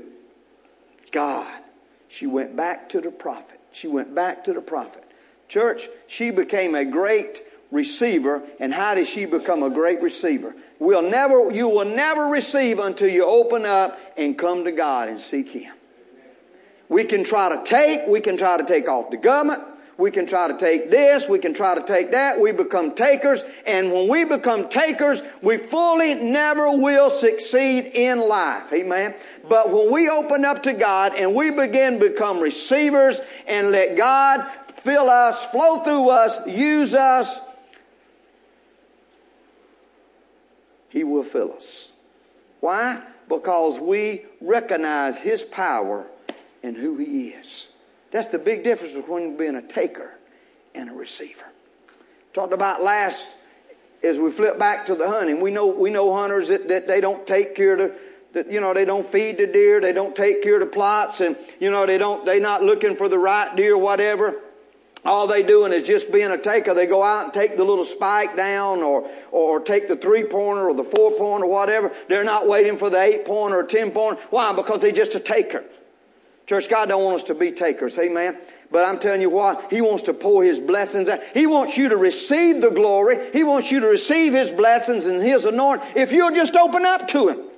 [1.11, 1.51] God.
[2.07, 3.59] She went back to the prophet.
[3.71, 5.03] She went back to the prophet
[5.51, 8.43] Church, she became a great receiver.
[8.59, 10.55] And how did she become a great receiver?
[10.79, 15.19] We'll never, you will never receive until you open up and come to God and
[15.19, 15.73] seek Him.
[16.89, 19.63] We can try to take, we can try to take off the government,
[19.97, 22.39] we can try to take this, we can try to take that.
[22.39, 23.43] We become takers.
[23.67, 28.73] And when we become takers, we fully never will succeed in life.
[28.73, 29.13] Amen.
[29.47, 34.49] But when we open up to God and we begin become receivers and let God
[34.79, 37.39] fill us, flow through us, use us,
[40.91, 41.87] He will fill us.
[42.59, 43.01] Why?
[43.27, 46.05] Because we recognize His power
[46.61, 47.67] and who He is.
[48.11, 50.17] That's the big difference between being a taker
[50.75, 51.45] and a receiver.
[52.33, 53.29] Talked about last
[54.03, 55.39] as we flip back to the hunting.
[55.39, 57.93] We know we know hunters that, that they don't take care of
[58.33, 61.21] that you know they don't feed the deer, they don't take care of the plots,
[61.21, 64.35] and you know they don't they're not looking for the right deer, whatever.
[65.03, 66.75] All they doing is just being a taker.
[66.75, 70.69] They go out and take the little spike down or, or take the three pointer
[70.69, 71.91] or the four pointer or whatever.
[72.07, 74.21] They're not waiting for the eight pointer or ten pointer.
[74.29, 74.53] Why?
[74.53, 75.63] Because they're just a taker.
[76.45, 77.97] Church, God don't want us to be takers.
[77.97, 78.37] Amen.
[78.69, 81.21] But I'm telling you what, He wants to pour His blessings out.
[81.33, 83.31] He wants you to receive the glory.
[83.33, 87.07] He wants you to receive His blessings and His anointing if you'll just open up
[87.09, 87.50] to Him.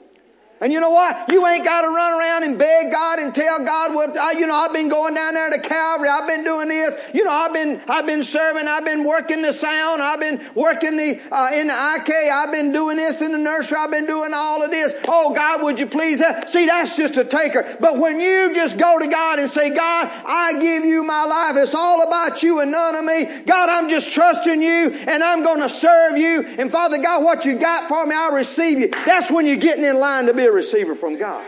[0.64, 1.30] And you know what?
[1.30, 4.48] You ain't got to run around and beg God and tell God what, I, you
[4.48, 6.08] know, I've been going down there to Calvary.
[6.08, 6.96] I've been doing this.
[7.14, 8.70] You know, I've been, I've been serving.
[8.70, 10.02] I've been working the sound.
[10.02, 12.32] I've been working the, uh, in the IK.
[12.32, 13.78] I've been doing this in the nursery.
[13.78, 14.94] I've been doing all of this.
[15.06, 16.22] Oh God, would you please?
[16.48, 17.76] See, that's just a taker.
[17.82, 21.58] But when you just go to God and say, God, I give you my life.
[21.58, 23.26] It's all about you and none of me.
[23.46, 26.44] God, I'm just trusting you and I'm going to serve you.
[26.58, 28.88] And Father God, what you got for me, I'll receive you.
[29.06, 31.48] That's when you're getting in line to be receiver from God.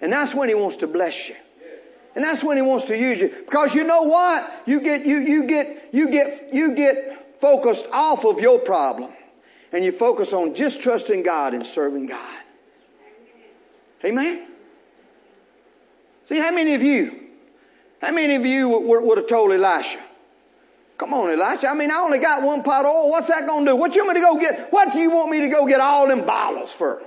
[0.00, 1.36] And that's when He wants to bless you.
[2.14, 3.28] And that's when He wants to use you.
[3.28, 4.62] Because you know what?
[4.66, 9.12] You get, you, you get, you get, you get focused off of your problem.
[9.72, 12.38] And you focus on just trusting God and serving God.
[14.04, 14.48] Amen?
[16.24, 17.28] See, how many of you,
[18.00, 20.00] how many of you would, would have told Elisha,
[21.00, 21.68] Come on, Elisha.
[21.68, 23.08] I mean, I only got one pot of oil.
[23.08, 23.76] What's that going to do?
[23.76, 24.70] What you want me to go get?
[24.70, 27.02] What do you want me to go get all them bottles for?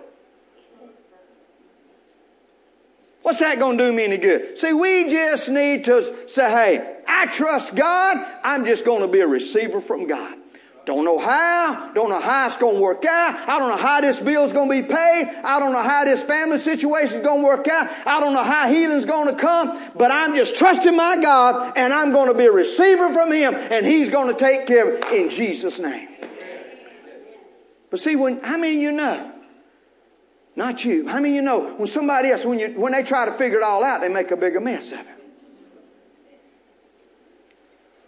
[3.23, 4.57] What's that going to do me any good?
[4.59, 8.17] See, we just need to say, hey, I trust God.
[8.43, 10.38] I'm just going to be a receiver from God.
[10.86, 11.93] Don't know how.
[11.93, 13.47] Don't know how it's going to work out.
[13.47, 15.31] I don't know how this bill is going to be paid.
[15.41, 17.89] I don't know how this family situation is going to work out.
[18.05, 19.79] I don't know how healing's going to come.
[19.95, 23.55] But I'm just trusting my God and I'm going to be a receiver from Him
[23.55, 26.09] and He's going to take care of it in Jesus' name.
[27.89, 29.33] But see, when, how many of you know
[30.56, 31.08] not you.
[31.08, 33.63] How many you know when somebody else, when, you, when they try to figure it
[33.63, 35.08] all out, they make a bigger mess of it?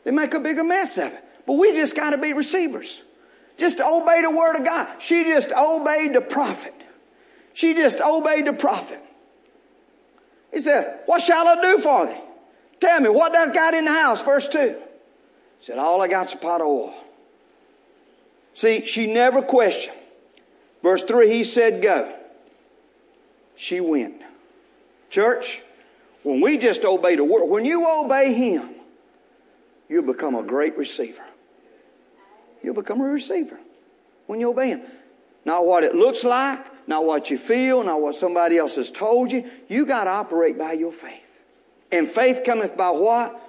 [0.03, 1.23] They make a bigger mess of it.
[1.47, 3.01] But we just got to be receivers.
[3.57, 4.87] Just obey the word of God.
[5.01, 6.73] She just obeyed the prophet.
[7.53, 9.01] She just obeyed the prophet.
[10.53, 12.21] He said, What shall I do for thee?
[12.79, 14.21] Tell me, what does got in the house?
[14.21, 14.59] Verse 2.
[15.59, 16.93] He said, All I got's a pot of oil.
[18.53, 19.97] See, she never questioned.
[20.83, 22.13] Verse 3, he said, Go
[23.55, 24.21] she went.
[25.09, 25.61] Church,
[26.23, 28.69] when we just obey the word, when you obey him,
[29.87, 31.23] you'll become a great receiver.
[32.63, 33.59] You'll become a receiver
[34.25, 34.81] when you obey him.
[35.45, 39.31] Not what it looks like, not what you feel, not what somebody else has told
[39.31, 39.49] you.
[39.69, 41.21] You got to operate by your faith.
[41.91, 43.39] And faith cometh by what?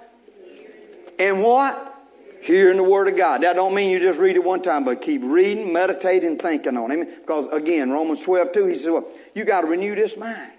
[1.17, 1.96] And what?
[2.41, 3.43] Hearing the Word of God.
[3.43, 6.91] That don't mean you just read it one time, but keep reading, meditating, thinking on
[6.91, 7.21] it.
[7.21, 10.51] Because again, Romans 12, 2, he says, well, you got to renew this mind.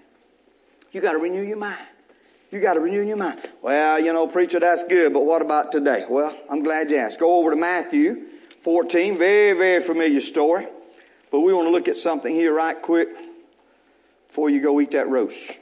[0.91, 1.85] You got to renew your mind.
[2.51, 3.39] You got to renew your mind.
[3.61, 6.05] Well, you know, preacher, that's good, but what about today?
[6.09, 7.19] Well, I'm glad you asked.
[7.19, 8.25] Go over to Matthew
[8.61, 10.67] 14, very, very familiar story.
[11.31, 13.09] But we want to look at something here right quick
[14.27, 15.59] before you go eat that roast.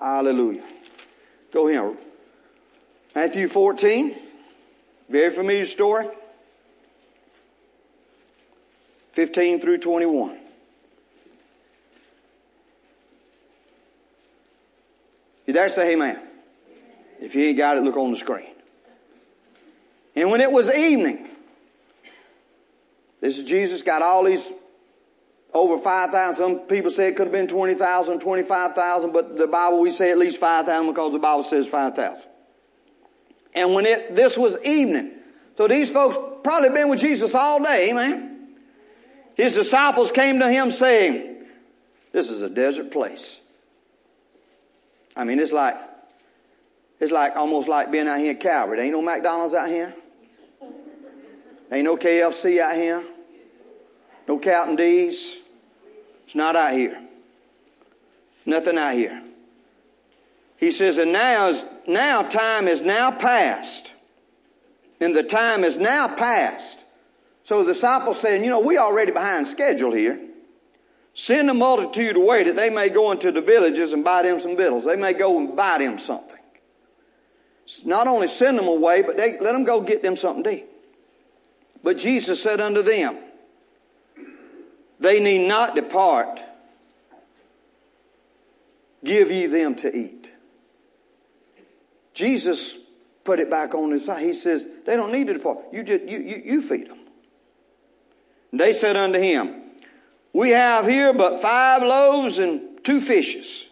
[0.00, 0.64] Hallelujah.
[1.52, 1.94] Go here.
[3.14, 4.16] Matthew 14,
[5.08, 6.08] very familiar story.
[9.12, 10.38] 15 through 21.
[15.46, 16.20] You dare say amen.
[17.20, 18.46] If you ain't got it, look on the screen.
[20.14, 21.28] And when it was evening,
[23.20, 24.48] this is Jesus got all these
[25.52, 26.34] over 5,000.
[26.34, 30.18] Some people say it could have been 20,000, 25,000, but the Bible, we say at
[30.18, 32.29] least 5,000 because the Bible says 5,000.
[33.54, 35.12] And when it, this was evening,
[35.56, 38.48] so these folks probably been with Jesus all day, amen.
[39.34, 41.44] His disciples came to him saying,
[42.12, 43.36] this is a desert place.
[45.16, 45.76] I mean, it's like,
[47.00, 48.76] It's like almost like being out here at Calvary.
[48.76, 49.94] There ain't no McDonald's out here.
[51.72, 53.02] Ain't no KFC out here.
[54.28, 55.36] No Captain D's.
[56.26, 57.00] It's not out here.
[58.44, 59.22] Nothing out here.
[60.60, 63.92] He says, and now is, now time is now past.
[65.00, 66.78] And the time is now past.
[67.44, 70.20] So the disciples saying, you know, we already behind schedule here.
[71.14, 74.54] Send the multitude away that they may go into the villages and buy them some
[74.54, 74.84] victuals.
[74.84, 76.38] They may go and buy them something.
[77.86, 80.66] Not only send them away, but they let them go get them something to eat.
[81.82, 83.16] But Jesus said unto them,
[84.98, 86.38] They need not depart.
[89.02, 90.30] Give ye them to eat.
[92.20, 92.76] Jesus
[93.24, 94.22] put it back on his side.
[94.22, 95.58] He says, They don't need to depart.
[95.72, 96.98] You just you you, you feed them.
[98.52, 99.62] And they said unto him,
[100.34, 103.66] We have here but five loaves and two fishes.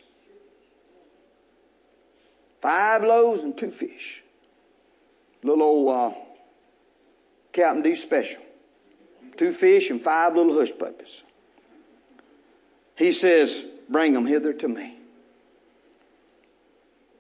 [2.63, 4.23] Five loaves and two fish.
[5.43, 6.19] Little old uh,
[7.53, 8.43] Captain D special.
[9.37, 11.23] Two fish and five little hush puppies.
[12.97, 14.98] He says, Bring them hither to me.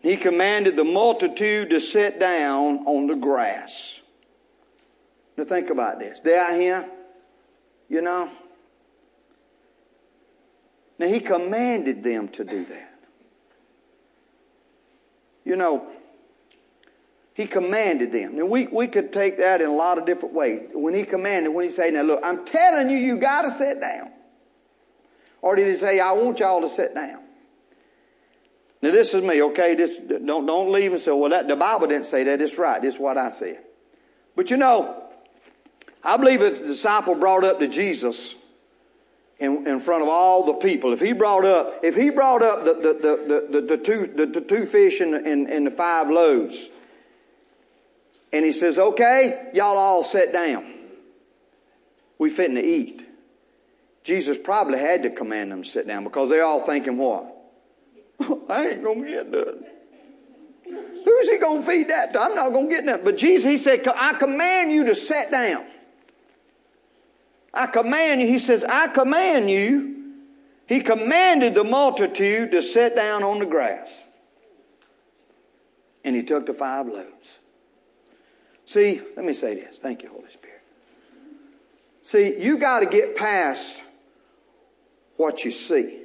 [0.01, 4.01] He commanded the multitude to sit down on the grass.
[5.37, 6.21] Now think about this.
[6.21, 6.89] They out here,
[7.89, 8.31] you know.
[10.99, 12.95] Now he commanded them to do that.
[15.45, 15.89] You know,
[17.35, 18.37] he commanded them.
[18.37, 20.69] Now we, we could take that in a lot of different ways.
[20.73, 24.11] When he commanded, when he said, now look, I'm telling you, you gotta sit down.
[25.41, 27.23] Or did he say, I want y'all to sit down?
[28.81, 29.75] Now this is me, okay?
[29.75, 32.41] This don't don't leave and say, well, that the Bible didn't say that.
[32.41, 32.83] It's right.
[32.85, 33.59] Is what I said.
[34.37, 35.03] But you know,
[36.05, 38.37] I believe if the disciple brought up to Jesus
[39.41, 42.65] in, in front of all the people, if he brought up, if he brought up
[42.65, 45.71] the the the the, the, the two the, the, two fish and, and, and the
[45.71, 46.69] five loaves,
[48.33, 50.75] and he says, okay, y'all all sit down.
[52.19, 53.07] We fitting to eat.
[54.05, 57.38] Jesus probably had to command them to sit down because they're all thinking what?
[58.49, 59.65] I ain't gonna get none.
[61.05, 62.21] Who's he gonna feed that to?
[62.21, 63.05] I'm not gonna get nothing.
[63.05, 65.65] But Jesus, he said, I command you to sit down.
[67.55, 68.27] I command you.
[68.27, 69.97] He says, I command you.
[70.67, 74.05] He commanded the multitude to sit down on the grass.
[76.05, 77.39] And he took the five loaves.
[78.67, 79.79] See, let me say this.
[79.79, 80.63] Thank you, Holy Spirit.
[82.03, 83.83] See, you got to get past
[85.17, 86.03] what you see.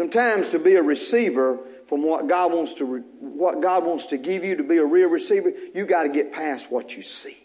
[0.00, 2.86] Sometimes to be a receiver from what God wants to,
[3.20, 6.32] what God wants to give you to be a real receiver, you got to get
[6.32, 7.36] past what you see.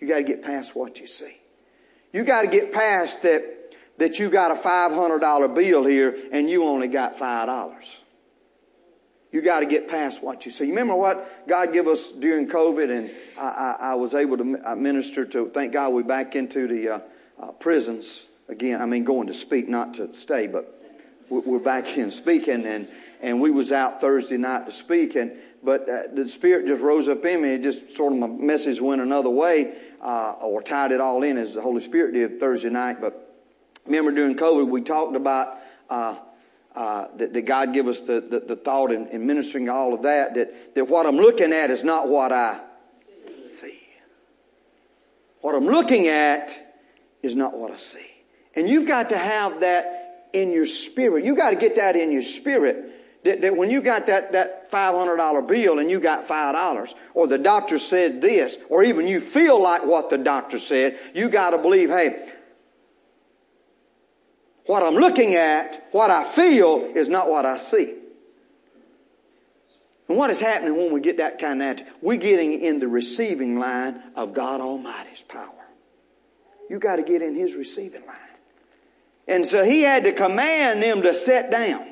[0.00, 1.36] You got to get past what you see.
[2.12, 6.64] You got to get past that, that you got a $500 bill here and you
[6.64, 7.84] only got $5.
[9.30, 10.64] You got to get past what you see.
[10.64, 14.74] You remember what God gave us during COVID and I, I, I was able to
[14.74, 17.00] minister to, thank God we back into the uh,
[17.40, 20.78] uh, prisons again, I mean, going to speak, not to stay, but
[21.28, 22.88] we're back in speaking, and
[23.20, 27.08] and we was out Thursday night to speak, and but uh, the Spirit just rose
[27.08, 27.54] up in me.
[27.54, 31.38] It just sort of my message went another way, uh, or tied it all in
[31.38, 33.00] as the Holy Spirit did Thursday night.
[33.00, 33.34] But
[33.86, 35.58] remember during COVID, we talked about.
[35.88, 36.16] Uh,
[36.74, 40.00] uh, that, that, God give us the, the, the thought in, in, ministering all of
[40.04, 42.58] that, that, that what I'm looking at is not what I
[43.60, 43.78] see.
[45.42, 46.78] What I'm looking at
[47.22, 48.11] is not what I see.
[48.54, 51.24] And you've got to have that in your spirit.
[51.24, 52.90] You got to get that in your spirit.
[53.24, 57.38] That, that when you got that, that $500 bill and you got $5, or the
[57.38, 61.58] doctor said this, or even you feel like what the doctor said, you got to
[61.58, 62.30] believe, hey,
[64.66, 67.94] what I'm looking at, what I feel, is not what I see.
[70.08, 71.92] And what is happening when we get that kind of attitude?
[72.00, 75.48] We're getting in the receiving line of God Almighty's power.
[76.68, 78.31] You got to get in His receiving line.
[79.28, 81.86] And so he had to command them to sit down.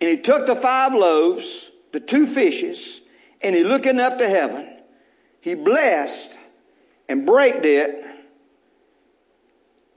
[0.00, 3.00] And he took the five loaves, the two fishes,
[3.42, 4.78] and he looking up to heaven,
[5.40, 6.36] he blessed
[7.08, 8.04] and breaked it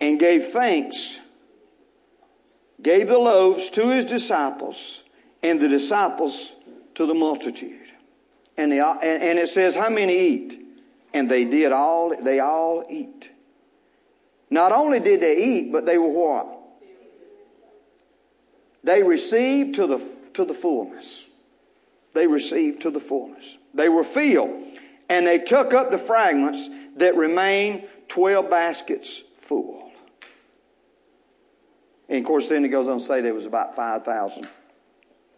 [0.02, 1.18] and gave thanks,
[2.82, 5.02] gave the loaves to his disciples
[5.42, 6.52] and the disciples
[6.96, 7.80] to the multitude.
[8.58, 10.60] And, they, and it says, how many eat?
[11.14, 13.30] And they did all, they all eat.
[14.50, 16.60] Not only did they eat, but they were what?
[18.84, 21.24] They received to the, to the fullness.
[22.14, 23.58] They received to the fullness.
[23.74, 24.78] They were filled.
[25.10, 29.92] And they took up the fragments that remained 12 baskets full.
[32.10, 34.48] And of course, then he goes on to say there was about 5,000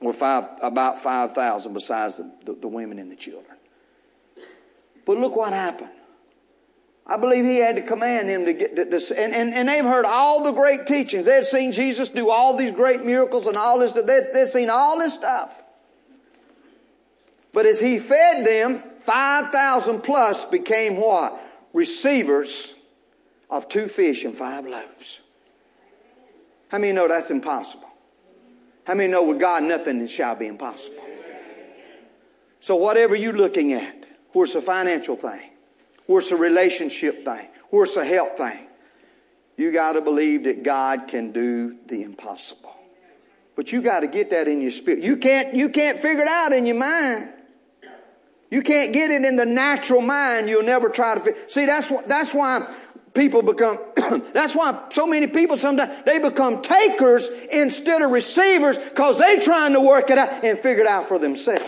[0.02, 3.56] or five, about 5,000 besides the, the, the women and the children.
[5.06, 5.92] But look what happened.
[7.08, 10.06] I believe he had to command them to get this, and, and, and they've heard
[10.06, 11.26] all the great teachings.
[11.26, 14.98] They've seen Jesus do all these great miracles and all this, they, they've seen all
[14.98, 15.64] this stuff.
[17.54, 21.40] But as he fed them, 5,000 plus became what?
[21.74, 22.74] Receivers
[23.52, 25.20] of two fish and five loaves.
[26.70, 27.90] How many know that's impossible?
[28.86, 31.04] How many know with God nothing shall be impossible?
[32.60, 35.52] So whatever you're looking at, where's the financial thing?
[36.08, 37.48] Where's a relationship thing?
[37.70, 38.68] Where's a health thing?
[39.58, 42.76] You gotta believe that God can do the impossible.
[43.56, 45.04] But you gotta get that in your spirit.
[45.04, 47.30] You can't, you can't figure it out in your mind.
[48.52, 50.50] You can't get it in the natural mind.
[50.50, 51.42] You'll never try to figure.
[51.50, 52.74] See, that's what, that's why
[53.14, 53.80] people become,
[54.34, 59.74] that's why so many people sometimes, they become takers instead of receivers because they trying
[59.74, 61.66] to work it out and figure it out for themselves.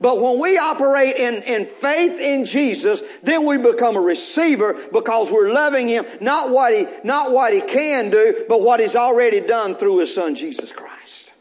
[0.00, 5.30] But when we operate in, in faith in Jesus, then we become a receiver because
[5.30, 9.40] we're loving Him, not what He, not what He can do, but what He's already
[9.40, 11.32] done through His Son, Jesus Christ.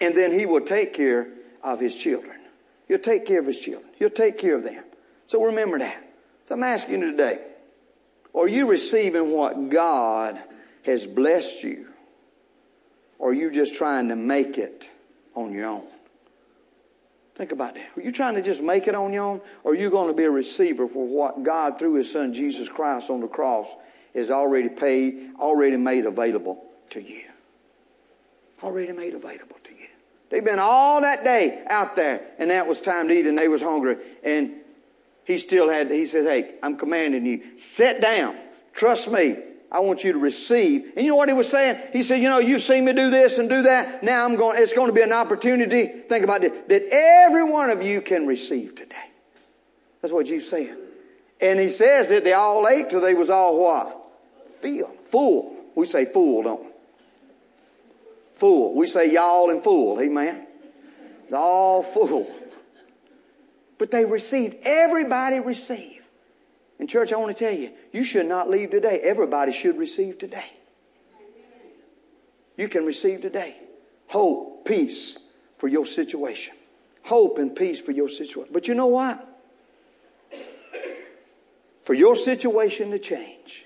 [0.00, 1.28] And then He will take care
[1.62, 2.40] of His children.
[2.88, 3.90] He'll take care of His children.
[3.98, 4.82] He'll take care of them.
[5.28, 6.12] So remember that.
[6.46, 7.40] So I'm asking you today,
[8.34, 10.42] are you receiving what God
[10.82, 11.86] has blessed you?
[13.18, 14.88] Or are you just trying to make it
[15.34, 15.86] on your own?
[17.36, 17.86] Think about that.
[17.96, 19.40] Are you trying to just make it on your own?
[19.64, 22.68] Or are you going to be a receiver for what God, through His Son Jesus
[22.68, 23.68] Christ on the cross,
[24.14, 27.22] has already paid, already made available to you?
[28.62, 29.88] Already made available to you.
[30.30, 33.48] They've been all that day out there, and that was time to eat, and they
[33.48, 33.96] was hungry.
[34.22, 34.52] And
[35.24, 38.36] he still had, he said, hey, I'm commanding you, sit down.
[38.72, 39.36] Trust me.
[39.74, 40.92] I want you to receive.
[40.96, 41.80] And you know what he was saying?
[41.92, 44.04] He said, you know, you've seen me do this and do that.
[44.04, 45.86] Now I'm going, it's going to be an opportunity.
[46.08, 46.52] Think about this.
[46.68, 49.10] That every one of you can receive today.
[50.00, 50.76] That's what Jesus said.
[51.40, 54.00] And he says that they all ate till they was all what?
[54.60, 54.96] Filled.
[55.10, 55.56] Full.
[55.74, 56.70] We say fool, don't we?
[58.34, 58.76] Fool.
[58.76, 60.00] We say y'all and fool.
[60.00, 60.46] Amen.
[61.28, 62.32] They're all full.
[63.78, 64.54] But they received.
[64.62, 65.93] Everybody received.
[66.84, 69.00] And church, I want to tell you, you should not leave today.
[69.02, 70.52] Everybody should receive today.
[72.58, 73.56] You can receive today.
[74.08, 75.16] Hope, peace
[75.56, 76.54] for your situation.
[77.04, 78.52] Hope and peace for your situation.
[78.52, 79.26] But you know what?
[81.84, 83.64] For your situation to change,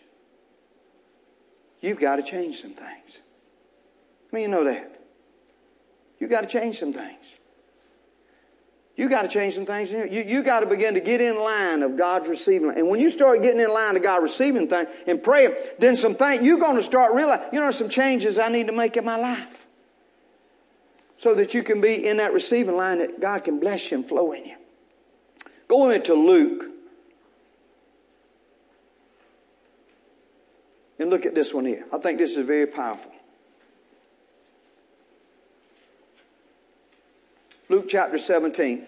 [1.80, 3.18] you've got to change some things.
[4.32, 5.00] I mean, you know that.
[6.20, 7.34] You've got to change some things.
[8.98, 10.12] You got to change some things in.
[10.12, 12.70] You, you got to begin to get in line of God's receiving.
[12.70, 16.16] And when you start getting in line of God receiving things and praying, then some
[16.16, 19.04] things, you're going to start realizing, you know, some changes I need to make in
[19.04, 19.68] my life.
[21.16, 24.08] So that you can be in that receiving line that God can bless you and
[24.08, 24.56] flow in you.
[25.68, 26.64] Go into Luke.
[30.98, 31.84] And look at this one here.
[31.92, 33.12] I think this is very powerful.
[37.68, 38.86] Luke chapter 17.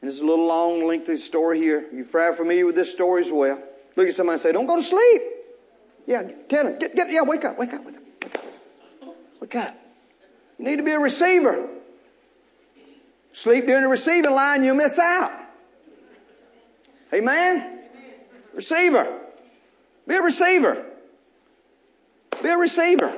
[0.00, 1.86] And it's a little long, lengthy story here.
[1.92, 3.62] You're probably familiar with this story as well.
[3.96, 5.22] Look at somebody and say, don't go to sleep.
[6.06, 8.02] Yeah, tell him, get, get, yeah, wake up, wake up, wake up.
[9.40, 9.76] Wake up.
[10.58, 11.68] You need to be a receiver.
[13.32, 15.32] Sleep during the receiving line, you'll miss out.
[17.14, 17.80] Amen?
[18.54, 19.20] Receiver.
[20.06, 20.84] Be a receiver.
[22.42, 23.16] Be a receiver.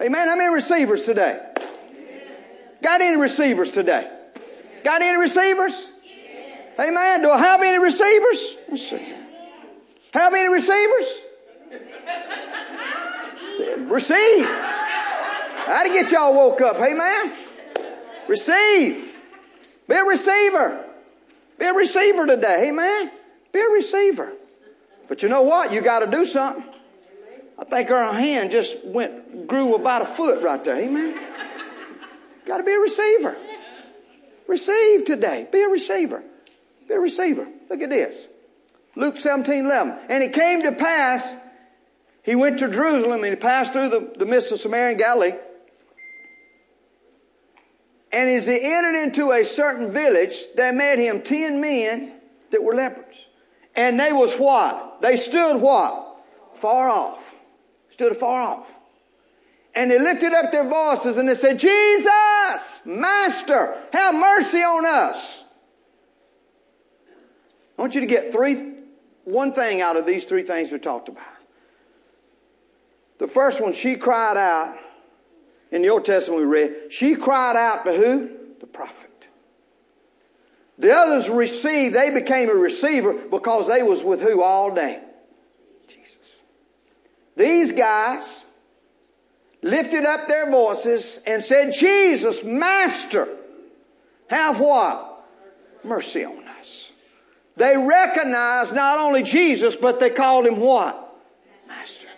[0.00, 0.28] Amen.
[0.28, 1.49] How many receivers today?
[2.82, 4.10] Got any receivers today?
[4.84, 5.88] Got any receivers?
[6.78, 7.22] Amen.
[7.22, 8.56] Do I have any receivers?
[8.70, 9.14] Let's see.
[10.12, 11.18] Have any receivers?
[13.90, 14.46] Receive.
[14.46, 16.76] How to get y'all woke up.
[16.76, 17.34] Amen.
[18.28, 19.18] Receive.
[19.88, 20.84] Be a receiver.
[21.58, 22.68] Be a receiver today.
[22.68, 23.10] Amen.
[23.52, 24.32] Be a receiver.
[25.08, 25.72] But you know what?
[25.72, 26.64] You got to do something.
[27.58, 30.76] I think our hand just went, grew about a foot right there.
[30.76, 31.14] Amen.
[32.50, 33.36] Got to be a receiver.
[34.48, 35.46] Receive today.
[35.52, 36.24] Be a receiver.
[36.88, 37.46] Be a receiver.
[37.70, 38.26] Look at this.
[38.96, 39.96] Luke 17, 11.
[40.08, 41.32] And it came to pass,
[42.24, 45.34] he went to Jerusalem and he passed through the, the midst of Samaria and Galilee.
[48.10, 52.14] And as he entered into a certain village, there met him ten men
[52.50, 53.14] that were lepers.
[53.76, 55.00] And they was what?
[55.02, 56.20] They stood what?
[56.56, 57.32] Far off.
[57.90, 58.79] Stood far off.
[59.74, 65.44] And they lifted up their voices and they said, Jesus, Master, have mercy on us.
[67.78, 68.74] I want you to get three,
[69.24, 71.24] one thing out of these three things we talked about.
[73.18, 74.76] The first one, she cried out
[75.70, 78.30] in the Old Testament we read, she cried out to who?
[78.60, 79.10] The prophet.
[80.78, 85.02] The others received, they became a receiver because they was with who all day?
[85.86, 86.40] Jesus.
[87.36, 88.42] These guys
[89.62, 93.28] lifted up their voices and said, Jesus, Master,
[94.28, 95.26] have what?
[95.84, 96.90] Mercy on us.
[97.56, 101.14] They recognized not only Jesus, but they called him what?
[101.66, 102.08] Master.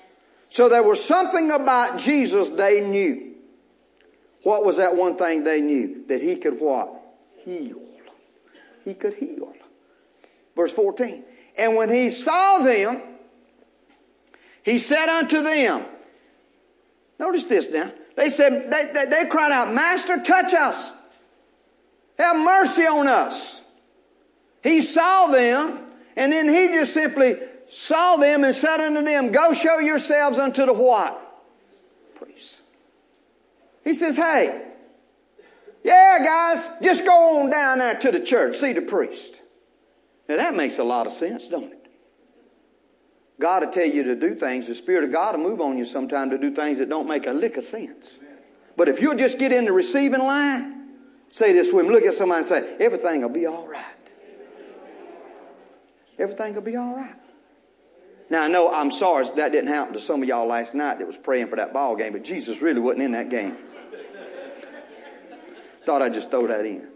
[0.48, 3.34] So there was something about Jesus they knew.
[4.42, 6.04] What was that one thing they knew?
[6.08, 7.00] That he could what?
[7.44, 7.82] Heal
[8.84, 9.52] he could heal.
[10.56, 11.24] Verse 14.
[11.56, 13.00] And when he saw them,
[14.62, 15.84] he said unto them,
[17.18, 17.92] notice this now.
[18.16, 20.92] They said, they, they, they cried out, Master, touch us.
[22.18, 23.60] Have mercy on us.
[24.62, 25.80] He saw them,
[26.14, 27.36] and then he just simply
[27.68, 31.18] saw them and said unto them, Go show yourselves unto the what?
[32.14, 32.58] Priest.
[33.82, 34.62] He says, Hey,
[35.82, 39.40] yeah, guys, just go on down there to the church, see the priest.
[40.28, 41.81] Now that makes a lot of sense, don't it?
[43.42, 44.68] God will tell you to do things.
[44.68, 47.26] The Spirit of God will move on you sometime to do things that don't make
[47.26, 48.16] a lick of sense.
[48.76, 50.90] But if you'll just get in the receiving line,
[51.32, 53.84] say this with me, look at somebody and say, everything will be all right.
[56.20, 57.16] Everything will be all right.
[58.30, 61.06] Now I know I'm sorry that didn't happen to some of y'all last night that
[61.06, 63.56] was praying for that ball game, but Jesus really wasn't in that game.
[65.84, 66.86] Thought I'd just throw that in.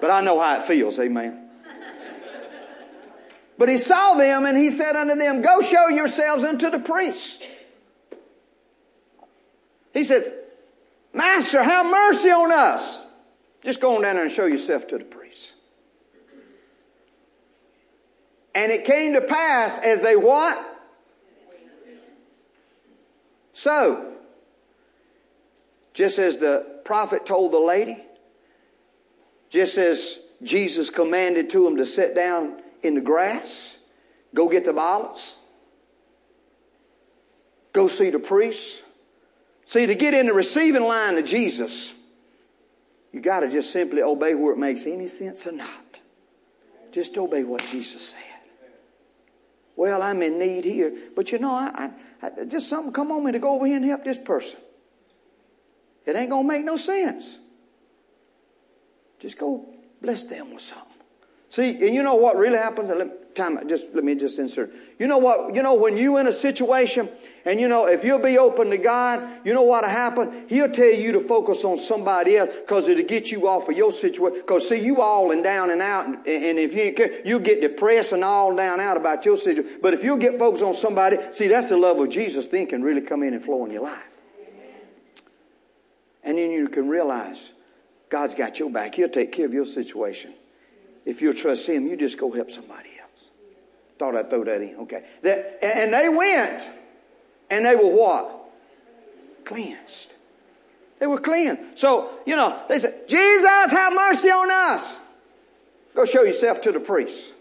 [0.00, 1.47] But I know how it feels, amen.
[3.58, 7.40] But he saw them and he said unto them, Go show yourselves unto the priests.
[9.92, 10.32] He said,
[11.12, 13.00] Master, have mercy on us.
[13.64, 15.52] Just go on down there and show yourself to the priests.
[18.54, 20.64] And it came to pass as they what?
[23.52, 24.12] So,
[25.94, 28.00] just as the prophet told the lady,
[29.50, 33.76] just as Jesus commanded to him to sit down in the grass,
[34.34, 35.36] go get the violets,
[37.72, 38.80] go see the priests.
[39.64, 41.92] See, to get in the receiving line of Jesus,
[43.12, 46.00] you got to just simply obey where it makes any sense or not.
[46.92, 48.22] Just obey what Jesus said.
[49.76, 51.90] Well, I'm in need here, but you know, I,
[52.22, 54.58] I, I just something come on me to go over here and help this person.
[56.04, 57.36] It ain't going to make no sense.
[59.20, 59.66] Just go
[60.00, 60.87] bless them with something.
[61.50, 62.90] See, and you know what really happens?
[62.90, 64.70] Let, time, just, let me just insert.
[64.98, 65.54] You know what?
[65.54, 67.08] You know, when you in a situation,
[67.46, 70.44] and you know, if you'll be open to God, you know what'll happen?
[70.48, 73.92] He'll tell you to focus on somebody else, cause it'll get you off of your
[73.92, 74.42] situation.
[74.46, 77.40] Cause see, you all and down and out, and, and if you ain't care, you
[77.40, 79.78] get depressed and all down out about your situation.
[79.80, 82.82] But if you'll get focused on somebody, see, that's the love of Jesus then can
[82.82, 84.02] really come in and flow in your life.
[86.22, 87.52] And then you can realize
[88.10, 88.96] God's got your back.
[88.96, 90.34] He'll take care of your situation.
[91.08, 93.28] If you'll trust Him, you just go help somebody else.
[93.98, 94.76] Thought I'd throw that in.
[94.80, 95.04] Okay.
[95.22, 96.62] That, and they went
[97.48, 98.50] and they were what?
[99.46, 100.12] Cleansed.
[100.98, 101.78] They were cleansed.
[101.78, 104.98] So, you know, they said, Jesus, have mercy on us.
[105.94, 107.32] Go show yourself to the priest.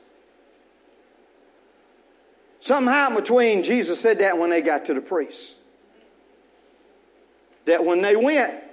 [2.66, 5.56] Happened between Jesus said that when they got to the priest.
[7.66, 8.64] That when they went,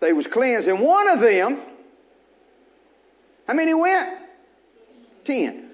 [0.00, 0.68] they was cleansed.
[0.68, 1.60] And one of them,
[3.46, 4.20] how many went?
[5.28, 5.68] Ten.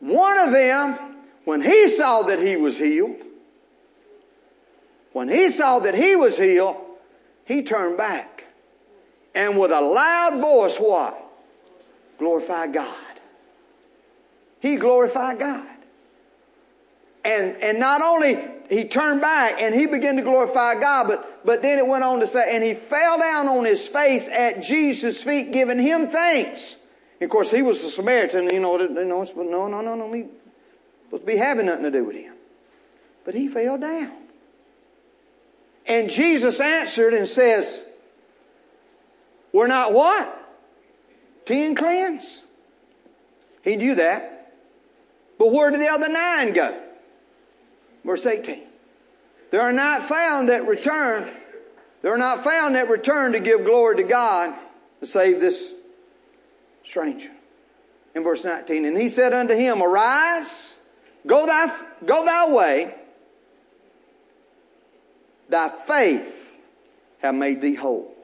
[0.00, 0.98] One of them,
[1.44, 3.22] when he saw that he was healed,
[5.12, 6.74] when he saw that he was healed,
[7.44, 8.46] he turned back.
[9.32, 11.16] And with a loud voice, what?
[12.18, 12.96] Glorify God.
[14.58, 15.68] He glorified God.
[17.24, 21.62] And, and not only he turned back and he began to glorify God, but, but
[21.62, 25.22] then it went on to say, and he fell down on his face at Jesus'
[25.22, 26.74] feet, giving him thanks.
[27.20, 29.94] And of course, he was a Samaritan, you know, you know but no, no, no,
[29.94, 30.26] no, me
[31.06, 32.34] supposed to be having nothing to do with him.
[33.24, 34.12] But he fell down.
[35.86, 37.78] And Jesus answered and says,
[39.52, 40.32] we're not what?
[41.46, 42.42] Ten cleansed.
[43.62, 44.54] He knew that.
[45.38, 46.82] But where did the other nine go?
[48.04, 48.62] Verse 18.
[49.50, 51.30] There are not found that return,
[52.02, 54.54] there are not found that return to give glory to God
[55.00, 55.72] to save this
[56.86, 57.30] stranger.
[58.14, 60.72] In verse 19, and he said unto him, Arise,
[61.26, 61.66] go thy,
[62.04, 62.94] go thy way,
[65.50, 66.50] thy faith
[67.18, 68.14] have made thee whole.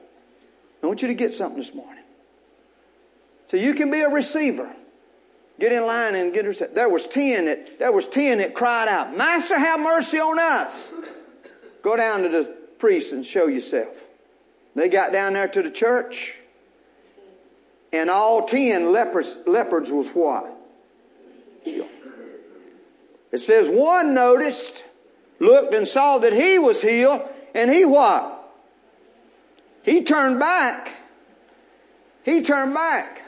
[0.81, 2.03] I want you to get something this morning.
[3.47, 4.75] So you can be a receiver.
[5.59, 6.53] Get in line and get her.
[6.53, 10.91] There was ten that there was ten that cried out, "Master, have mercy on us."
[11.83, 12.45] go down to the
[12.79, 14.05] priest and show yourself.
[14.73, 16.33] They got down there to the church,
[17.93, 20.51] and all ten lepers, leopards was what?
[21.61, 21.87] Healed.
[23.31, 24.83] It says one noticed,
[25.39, 27.21] looked and saw that he was healed,
[27.53, 28.51] and he what?
[29.83, 30.91] He turned back.
[32.23, 33.21] He turned back.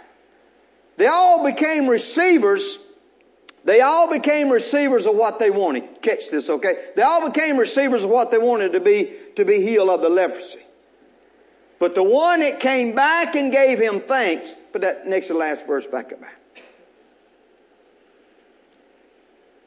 [0.97, 2.80] They all became receivers.
[3.66, 6.01] They all became receivers of what they wanted.
[6.01, 6.91] Catch this, okay?
[6.95, 10.09] They all became receivers of what they wanted to be, to be healed of the
[10.09, 10.64] leprosy.
[11.80, 15.67] But the one that came back and gave him thanks, put that next to last
[15.67, 16.21] verse back up.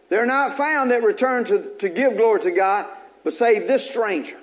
[0.09, 2.87] They're not found that return to, to give glory to God,
[3.25, 4.39] but save this stranger.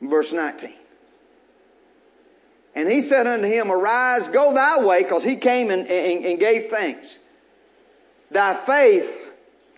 [0.00, 0.72] Verse 19.
[2.74, 6.38] And he said unto him, Arise, go thy way, because he came and, and, and,
[6.38, 7.16] gave thanks.
[8.30, 9.10] Thy faith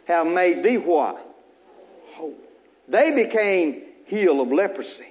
[0.06, 1.24] have made thee what?
[2.14, 2.34] Whole.
[2.88, 5.06] They became healed of leprosy.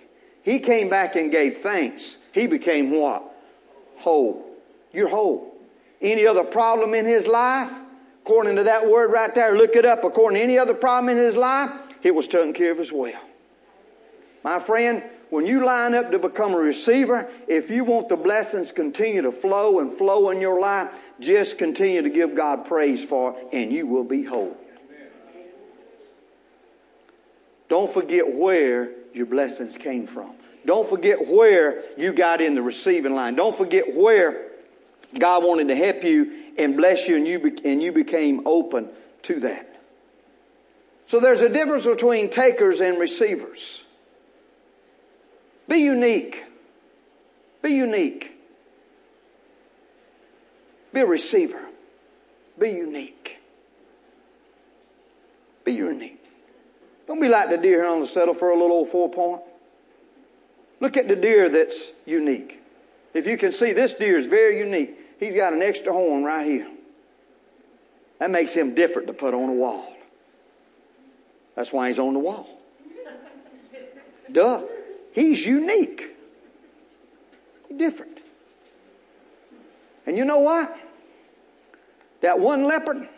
[0.47, 2.15] He came back and gave thanks.
[2.31, 3.21] He became what?
[3.97, 4.49] Whole.
[4.93, 5.53] You're whole.
[6.01, 7.69] Any other problem in his life?
[8.21, 10.05] According to that word right there, look it up.
[10.05, 11.71] According to any other problem in his life,
[12.01, 13.19] it was taken care of as well.
[14.41, 18.71] My friend, when you line up to become a receiver, if you want the blessings
[18.71, 20.87] continue to flow and flow in your life,
[21.19, 24.55] just continue to give God praise for it and you will be whole.
[27.69, 30.31] Don't forget where your blessings came from.
[30.65, 33.35] Don't forget where you got in the receiving line.
[33.35, 34.51] Don't forget where
[35.17, 38.89] God wanted to help you and bless you and you, and you became open
[39.23, 39.81] to that.
[41.07, 43.83] So there's a difference between takers and receivers.
[45.67, 46.43] Be unique.
[47.61, 48.33] Be unique.
[50.93, 51.61] Be a receiver.
[52.59, 53.37] Be unique.
[55.63, 56.16] Be unique.
[57.07, 59.41] Don't be like the deer on the settle for a little old four point.
[60.79, 62.61] Look at the deer that's unique.
[63.13, 65.19] If you can see, this deer is very unique.
[65.19, 66.69] He's got an extra horn right here.
[68.19, 69.91] That makes him different to put on a wall.
[71.55, 72.47] That's why he's on the wall.
[74.31, 74.63] Duh.
[75.13, 76.15] He's unique.
[77.75, 78.19] Different.
[80.05, 80.77] And you know what?
[82.21, 83.09] That one leopard,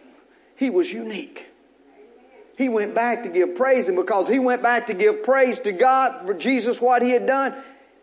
[0.56, 1.49] he was unique.
[2.60, 5.72] He went back to give praise, and because he went back to give praise to
[5.72, 7.56] God for Jesus, what he had done,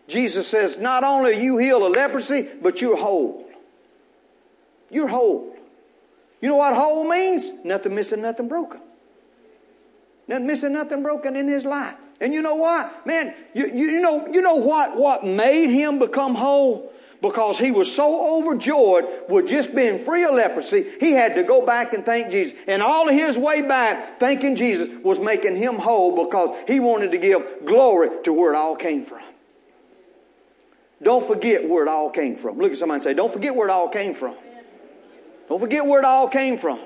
[0.09, 3.47] Jesus says, Not only are you healed of leprosy, but you're whole.
[4.91, 5.55] You're whole.
[6.41, 7.53] You know what whole means?
[7.65, 8.81] Nothing missing, nothing broken.
[10.27, 11.97] Nothing missing, nothing broken in his life.
[12.19, 13.07] And you know what?
[13.07, 16.91] Man, you, you know, you know what, what made him become whole?
[17.23, 21.65] Because he was so overjoyed with just being free of leprosy, he had to go
[21.65, 22.57] back and thank Jesus.
[22.67, 27.19] And all his way back, thanking Jesus was making him whole because he wanted to
[27.19, 29.23] give glory to where it all came from.
[31.03, 32.59] Don't forget where it all came from.
[32.59, 34.35] Look at somebody and say, don't forget where it all came from.
[35.49, 36.81] Don't forget where it all came from.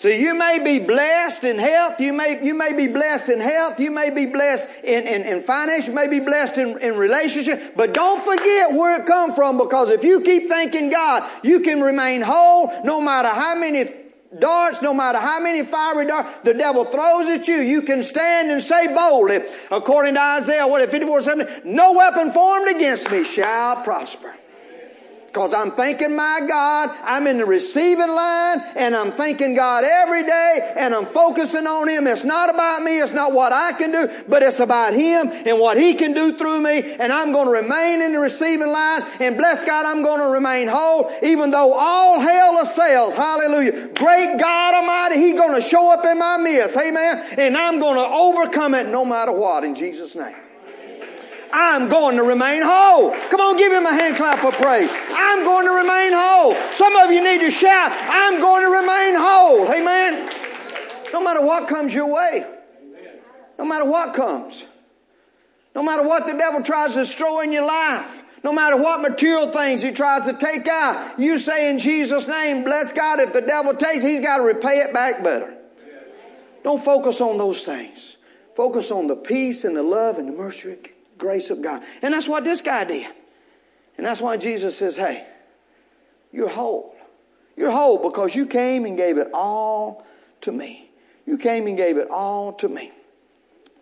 [0.00, 3.78] So you may be blessed in health, you may, you may be blessed in health,
[3.78, 7.76] you may be blessed in, in, in finance, you may be blessed in, in relationship,
[7.76, 11.82] but don't forget where it come from because if you keep thanking God, you can
[11.82, 13.92] remain whole no matter how many
[14.38, 18.50] darts, no matter how many fiery darts the devil throws at you, you can stand
[18.50, 19.40] and say boldly,
[19.70, 24.34] according to Isaiah, what, 54, 7, no weapon formed against me shall prosper.
[25.32, 30.26] Because I'm thanking my God, I'm in the receiving line, and I'm thanking God every
[30.26, 32.08] day, and I'm focusing on Him.
[32.08, 35.60] It's not about me, it's not what I can do, but it's about Him and
[35.60, 39.02] what He can do through me, and I'm going to remain in the receiving line,
[39.20, 43.14] and bless God, I'm going to remain whole, even though all hell assails.
[43.14, 43.86] Hallelujah.
[43.94, 46.76] Great God Almighty, He's going to show up in my midst.
[46.76, 47.24] Amen.
[47.38, 50.34] And I'm going to overcome it no matter what, in Jesus' name.
[51.52, 53.10] I'm going to remain whole.
[53.28, 54.90] Come on, give him a hand clap of praise.
[54.92, 56.56] I'm going to remain whole.
[56.74, 59.68] Some of you need to shout, I'm going to remain whole.
[59.72, 60.30] Amen.
[61.12, 62.46] No matter what comes your way.
[63.58, 64.64] No matter what comes.
[65.74, 68.22] No matter what the devil tries to destroy in your life.
[68.42, 72.64] No matter what material things he tries to take out, you say in Jesus' name,
[72.64, 75.58] bless God, if the devil takes, he's got to repay it back better.
[76.64, 78.16] Don't focus on those things.
[78.56, 80.76] Focus on the peace and the love and the mercy
[81.20, 81.84] grace of God.
[82.02, 83.06] And that's what this guy did.
[83.96, 85.26] And that's why Jesus says, hey,
[86.32, 86.96] you're whole.
[87.56, 90.06] You're whole because you came and gave it all
[90.40, 90.90] to me.
[91.26, 92.90] You came and gave it all to me.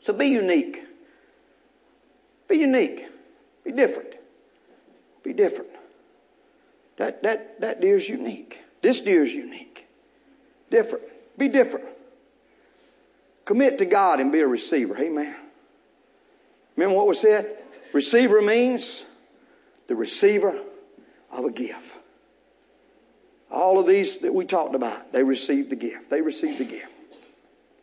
[0.03, 0.85] So be unique.
[2.49, 3.07] Be unique.
[3.65, 4.15] Be different.
[5.23, 5.71] Be different.
[6.97, 8.61] That, that, that deer's unique.
[8.83, 9.87] This deer's unique.
[10.71, 11.05] Different.
[11.39, 11.87] Be different.
[13.45, 14.99] Commit to God and be a receiver.
[14.99, 15.37] Amen.
[16.79, 17.59] Remember what was said?
[17.93, 19.03] Receiver means
[19.89, 20.61] the receiver
[21.33, 21.97] of a gift.
[23.51, 26.09] All of these that we talked about, they received the gift.
[26.09, 26.93] They received the gift.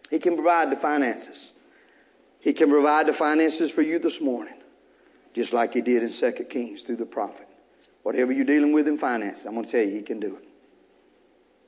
[0.10, 1.52] He can provide the finances.
[2.39, 4.54] He can provide the finances for you this morning,
[5.34, 7.50] just like he did in 2 Kings through the prophet.
[8.04, 10.48] Whatever you're dealing with in finance, I'm going to tell you, he can do it.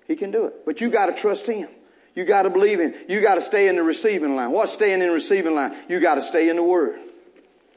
[0.07, 0.65] He can do it.
[0.65, 1.67] But you got to trust him.
[2.15, 2.93] You got to believe him.
[3.09, 4.51] You got to stay in the receiving line.
[4.51, 5.75] What's staying in the receiving line?
[5.89, 7.01] You got to stay in the word.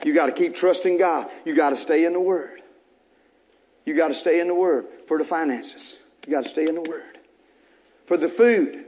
[0.04, 1.30] You got to keep trusting God.
[1.44, 2.62] You got to stay in the word.
[3.84, 5.96] You got to stay in the word for the finances.
[6.26, 7.18] You got to stay in the word.
[8.06, 8.84] For the food,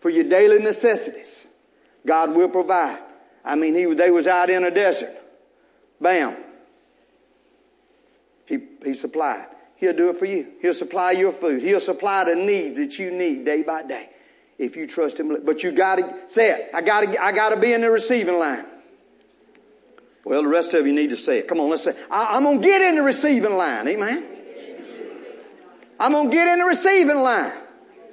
[0.00, 1.46] for your daily necessities,
[2.06, 2.98] God will provide.
[3.44, 5.16] I mean, he, they was out in a desert.
[6.00, 6.36] Bam.
[8.46, 9.46] He, he supplied.
[9.76, 10.52] He'll do it for you.
[10.62, 11.62] He'll supply your food.
[11.62, 14.10] He'll supply the needs that you need day by day.
[14.58, 15.44] If you trust Him.
[15.44, 16.70] But you gotta say it.
[16.72, 18.64] I gotta, I gotta be in the receiving line.
[20.26, 21.46] Well, the rest of you need to say it.
[21.46, 23.86] Come on, let's say, I, I'm gonna get in the receiving line.
[23.86, 24.26] Amen.
[26.00, 27.52] I'm gonna get in the receiving line.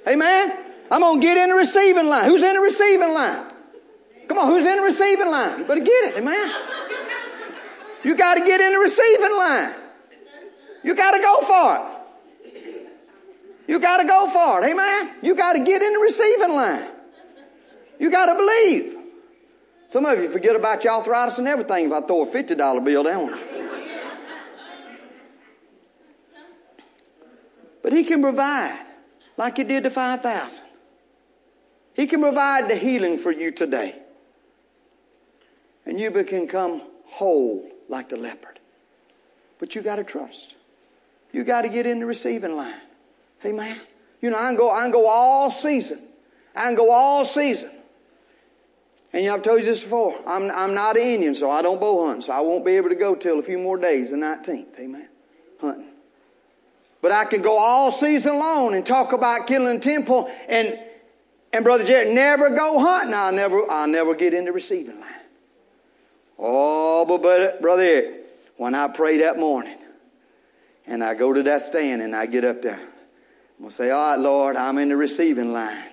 [0.06, 0.56] Amen.
[0.92, 2.26] I'm gonna get in the receiving line.
[2.26, 3.50] Who's in the receiving line?
[4.28, 5.58] Come on, who's in the receiving line?
[5.58, 6.52] You better get it, amen.
[8.04, 9.74] You gotta get in the receiving line.
[10.84, 12.92] You gotta go for it.
[13.66, 15.16] You gotta go for it, amen.
[15.20, 16.86] You gotta get in the receiving line.
[17.98, 19.03] You gotta believe.
[19.94, 23.04] Some of you forget about your arthritis and everything if I throw a $50 bill
[23.04, 23.38] down.
[27.80, 28.86] But he can provide
[29.36, 30.64] like he did the 5,000.
[31.92, 34.02] He can provide the healing for you today.
[35.86, 38.58] And you can come whole like the leopard.
[39.60, 40.56] But you got to trust.
[41.30, 42.82] You got to get in the receiving line.
[43.44, 43.80] Amen.
[44.20, 46.00] You know, I can go, I can go all season.
[46.52, 47.70] I can go all season.
[49.14, 50.18] And I've told you this before.
[50.26, 52.88] I'm, I'm not an Indian, so I don't bow hunt, so I won't be able
[52.88, 54.76] to go till a few more days, the 19th.
[54.76, 55.08] Amen.
[55.60, 55.86] Hunting.
[57.00, 60.76] But I can go all season long and talk about killing temple and,
[61.52, 63.14] and Brother Jerry, never go hunting.
[63.14, 65.10] I'll never, I'll never get in the receiving line.
[66.36, 69.78] Oh, but Brother Eric, when I pray that morning
[70.88, 73.90] and I go to that stand and I get up there, I'm going to say,
[73.90, 75.84] all right, Lord, I'm in the receiving line.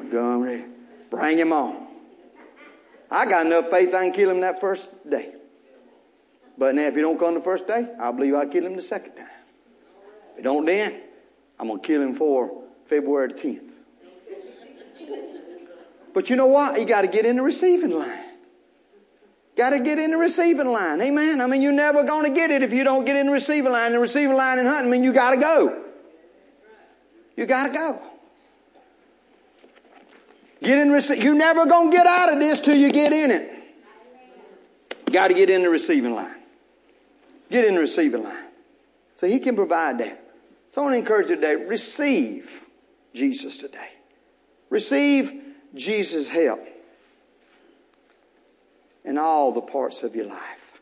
[0.00, 0.64] I'm going ready.
[1.10, 1.86] Bring him on.
[3.10, 5.32] I got enough faith I can kill him that first day.
[6.58, 8.82] But now if he don't come the first day, I believe I'll kill him the
[8.82, 9.28] second time.
[10.30, 11.00] If he don't then,
[11.58, 13.62] I'm going to kill him for February the 10th.
[16.12, 16.80] But you know what?
[16.80, 18.24] You got to get in the receiving line.
[19.56, 21.00] Got to get in the receiving line.
[21.00, 21.40] Amen.
[21.40, 23.72] I mean, you're never going to get it if you don't get in the receiving
[23.72, 23.92] line.
[23.92, 25.84] The receiving line in hunting I mean you got to go.
[27.36, 28.02] You got to go.
[30.62, 30.88] Get in
[31.20, 33.52] You're never going to get out of this till you get in it.
[35.10, 36.34] Got to get in the receiving line.
[37.50, 38.44] Get in the receiving line.
[39.16, 40.22] So he can provide that.
[40.72, 42.60] So I want to encourage you today, receive
[43.14, 43.90] Jesus today.
[44.68, 45.32] Receive
[45.74, 46.66] Jesus' help
[49.04, 50.80] in all the parts of your life,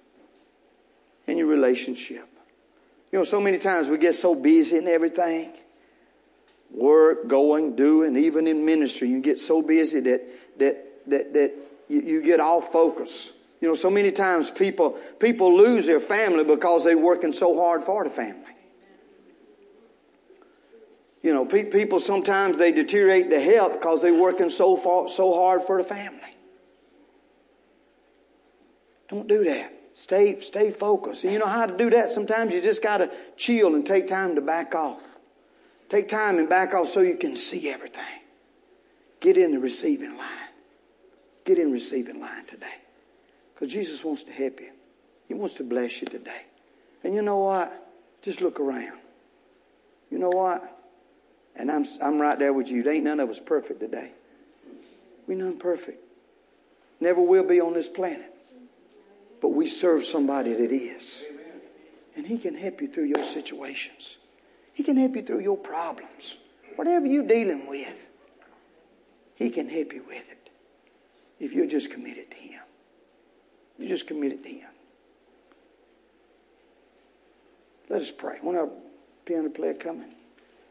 [1.27, 2.27] in your relationship.
[3.13, 5.53] You know, so many times we get so busy in everything
[6.75, 11.55] work, going, doing, even in ministry, you get so busy that, that, that, that
[11.89, 13.31] you, you get off focus.
[13.61, 17.83] You know, so many times people, people lose their family because they're working so hard
[17.83, 18.41] for the family.
[21.23, 25.33] You know, pe- people sometimes they deteriorate the health because they're working so far, so
[25.33, 26.21] hard for the family.
[29.09, 29.73] Don't do that.
[29.95, 31.25] Stay, stay focused.
[31.25, 32.11] And you know how to do that?
[32.11, 35.01] Sometimes you just gotta chill and take time to back off.
[35.95, 38.03] Take time and back off so you can see everything.
[39.21, 40.49] Get in the receiving line.
[41.45, 42.79] Get in receiving line today.
[43.55, 44.73] Because Jesus wants to help you.
[45.29, 46.47] He wants to bless you today.
[47.05, 47.93] And you know what?
[48.23, 48.99] Just look around.
[50.11, 50.81] You know what?
[51.55, 52.83] And I'm, I'm right there with you.
[52.83, 54.11] There ain't none of us perfect today.
[55.29, 56.03] We none perfect.
[56.99, 58.35] Never will be on this planet.
[59.41, 61.23] But we serve somebody that is.
[62.17, 64.17] And he can help you through your situations.
[64.75, 66.35] He can help you through your problems.
[66.77, 68.09] Whatever you're dealing with,
[69.37, 70.51] He can help you with it.
[71.41, 72.61] If you're just committed to Him.
[73.79, 74.71] You're just committed to Him.
[77.89, 78.39] Let us pray.
[78.41, 78.69] When our
[79.25, 80.15] piano player coming.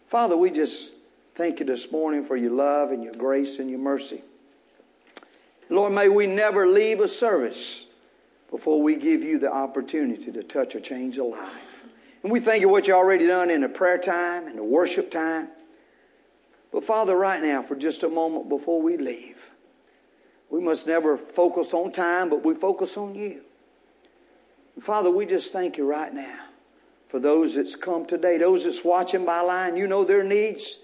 [0.08, 0.92] Father, we just
[1.36, 4.22] thank you this morning for your love and your grace and your mercy.
[5.70, 7.86] Lord, may we never leave a service
[8.52, 11.73] before we give you the opportunity to touch or change a life.
[12.24, 15.12] And we thank you what you already done in the prayer time and the worship
[15.12, 15.50] time.
[16.72, 19.52] But Father, right now, for just a moment before we leave,
[20.50, 23.42] we must never focus on time, but we focus on you.
[24.80, 26.40] Father, we just thank you right now
[27.08, 29.78] for those that's come today, those that's watching by line.
[29.78, 30.80] You know their needs.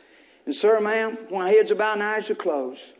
[0.46, 2.94] And sir, ma'am, my heads bowed and eyes are closed.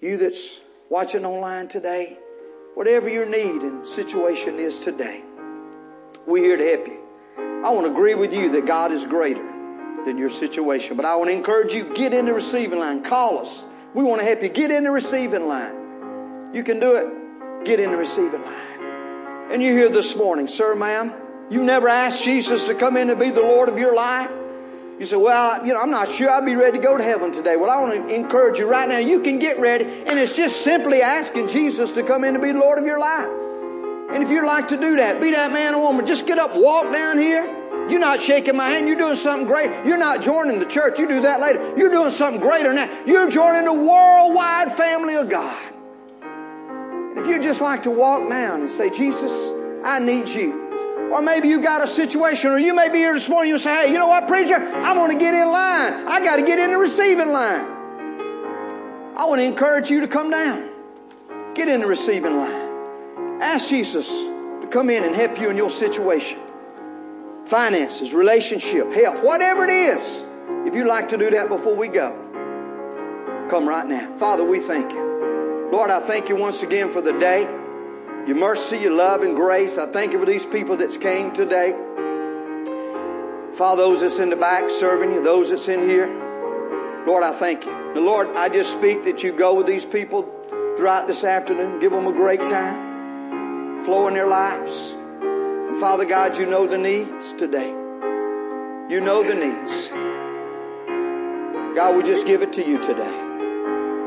[0.00, 0.56] You that's
[0.88, 2.18] watching online today,
[2.74, 5.22] whatever your need and situation is today,
[6.26, 7.00] we're here to help you.
[7.64, 9.44] I want to agree with you that God is greater
[10.04, 10.96] than your situation.
[10.96, 13.02] But I want to encourage you, get in the receiving line.
[13.02, 13.64] Call us.
[13.94, 14.48] We want to help you.
[14.48, 16.52] Get in the receiving line.
[16.52, 17.64] You can do it.
[17.64, 19.50] Get in the receiving line.
[19.50, 21.12] And you're here this morning, sir, ma'am.
[21.50, 24.30] You never asked Jesus to come in and be the Lord of your life.
[24.98, 27.32] You say, well, you know, I'm not sure I'll be ready to go to heaven
[27.32, 27.56] today.
[27.56, 28.98] Well, I want to encourage you right now.
[28.98, 29.84] You can get ready.
[29.84, 32.98] And it's just simply asking Jesus to come in and be the Lord of your
[32.98, 33.28] life.
[34.14, 36.54] And if you'd like to do that, be that man or woman, just get up,
[36.54, 37.44] walk down here.
[37.88, 38.86] You're not shaking my hand.
[38.86, 39.70] You're doing something great.
[39.84, 40.98] You're not joining the church.
[40.98, 41.74] You do that later.
[41.76, 42.88] You're doing something greater now.
[43.04, 45.60] You're joining the worldwide family of God.
[46.22, 49.52] And if you'd just like to walk down and say, Jesus,
[49.84, 51.10] I need you.
[51.12, 53.86] Or maybe you got a situation, or you may be here this morning, you say,
[53.86, 54.56] hey, you know what, preacher?
[54.56, 56.08] I want to get in line.
[56.08, 57.66] I got to get in the receiving line.
[59.16, 60.70] I want to encourage you to come down.
[61.54, 62.63] Get in the receiving line.
[63.40, 66.38] Ask Jesus to come in and help you in your situation
[67.46, 70.22] finances, relationship, health, whatever it is.
[70.66, 72.10] If you'd like to do that before we go,
[73.50, 74.16] come right now.
[74.16, 75.68] Father, we thank you.
[75.70, 77.42] Lord, I thank you once again for the day,
[78.26, 79.76] your mercy, your love, and grace.
[79.76, 81.72] I thank you for these people that's came today.
[83.54, 86.06] Father, those that's in the back serving you, those that's in here.
[87.06, 87.72] Lord, I thank you.
[87.72, 90.22] And Lord, I just speak that you go with these people
[90.76, 91.78] throughout this afternoon.
[91.78, 92.83] Give them a great time.
[93.84, 94.96] Flow in their lives.
[95.78, 97.68] Father God, you know the needs today.
[98.88, 99.88] You know the needs.
[101.76, 103.20] God, we just give it to you today.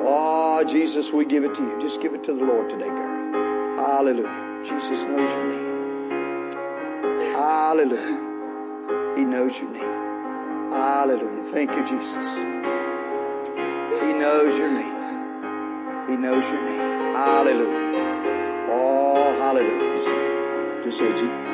[0.10, 1.80] Oh, Jesus, we give it to you.
[1.82, 3.78] Just give it to the Lord today, girl.
[3.78, 4.64] Hallelujah.
[4.64, 6.54] Jesus knows your need.
[7.34, 9.16] Hallelujah.
[9.18, 10.74] He knows your need.
[10.74, 11.44] Hallelujah.
[11.52, 12.38] Thank you, Jesus.
[14.02, 14.96] He knows your need.
[16.10, 17.16] He knows your need.
[17.16, 18.07] Hallelujah.
[18.80, 20.84] Oh, hallelujah.
[20.84, 21.22] Just say, Jesus.
[21.22, 21.47] today.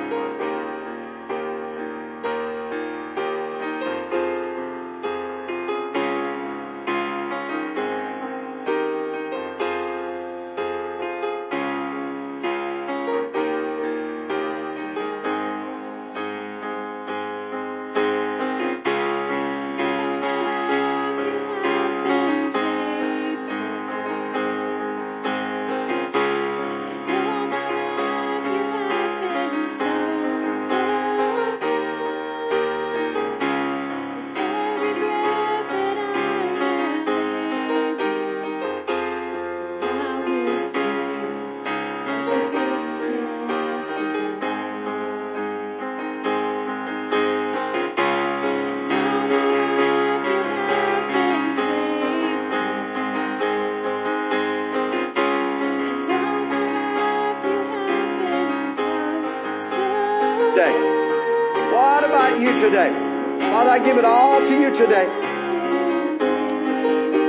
[63.73, 65.05] I give it all to you today.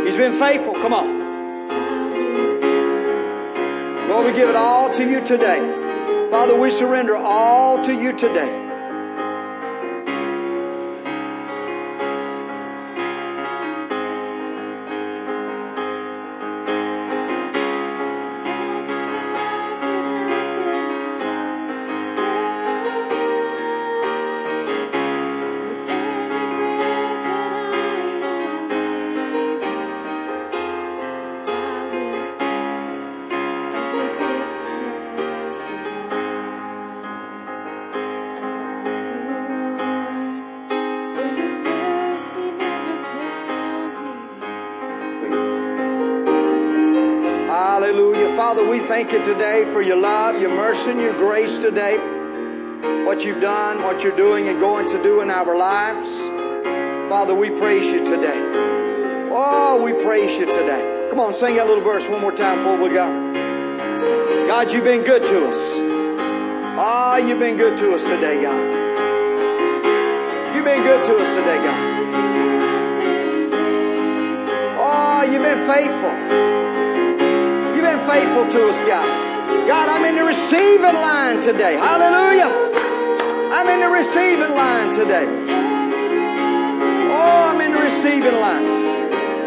[0.05, 0.75] He's been faithful.
[0.75, 1.25] Come on.
[4.11, 5.75] Lord, we give it all to you today.
[6.31, 8.64] Father, we surrender all to you today.
[48.95, 51.97] Thank you today for your love, your mercy, and your grace today.
[53.05, 56.17] What you've done, what you're doing, and going to do in our lives.
[57.11, 58.41] Father, we praise you today.
[59.33, 61.09] Oh, we praise you today.
[61.11, 64.47] Come on, sing that little verse one more time before we go.
[64.47, 65.59] God, you've been good to us.
[66.79, 68.63] Ah, oh, you've been good to us today, God.
[70.55, 71.81] You've been good to us today, God.
[74.79, 76.64] Oh, you've been faithful
[78.07, 79.35] faithful to us, God.
[79.67, 81.75] God, I'm in the receiving line today.
[81.75, 82.51] Hallelujah.
[83.53, 85.27] I'm in the receiving line today.
[87.11, 88.65] Oh, I'm in the receiving line.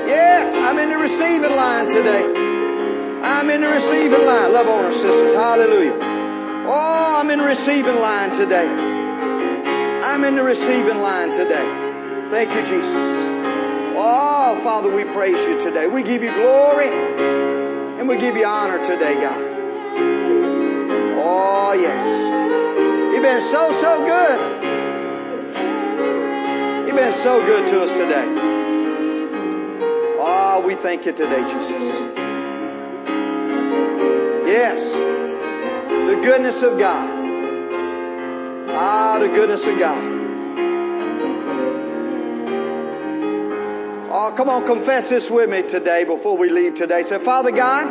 [0.07, 2.23] Yes, I'm in the receiving line today.
[3.21, 4.53] I'm in the receiving line.
[4.53, 5.33] Love on her, sisters.
[5.33, 5.93] Hallelujah.
[6.67, 8.67] Oh, I'm in the receiving line today.
[10.03, 11.67] I'm in the receiving line today.
[12.31, 13.05] Thank you, Jesus.
[13.99, 15.87] Oh, Father, we praise you today.
[15.87, 17.56] We give you glory
[17.97, 19.41] and we give you honor today, God.
[21.19, 22.05] Oh, yes.
[23.13, 24.39] You've been so, so good.
[26.87, 28.25] You've been so good to us today.
[30.19, 32.15] Oh, we thank you today, Jesus.
[34.47, 34.93] Yes.
[34.93, 37.09] The goodness of God.
[38.69, 40.16] Ah, the goodness of God.
[44.35, 47.03] Come on, confess this with me today before we leave today.
[47.03, 47.85] Say, Father God,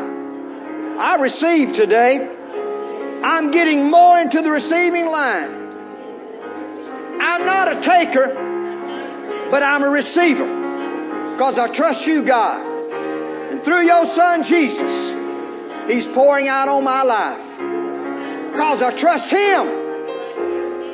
[0.98, 2.28] I receive today.
[3.22, 5.50] I'm getting more into the receiving line.
[7.20, 8.28] I'm not a taker,
[9.50, 10.46] but I'm a receiver
[11.32, 12.64] because I trust you, God.
[13.52, 15.14] And through your son, Jesus,
[15.88, 17.56] he's pouring out on my life
[18.52, 19.66] because I trust him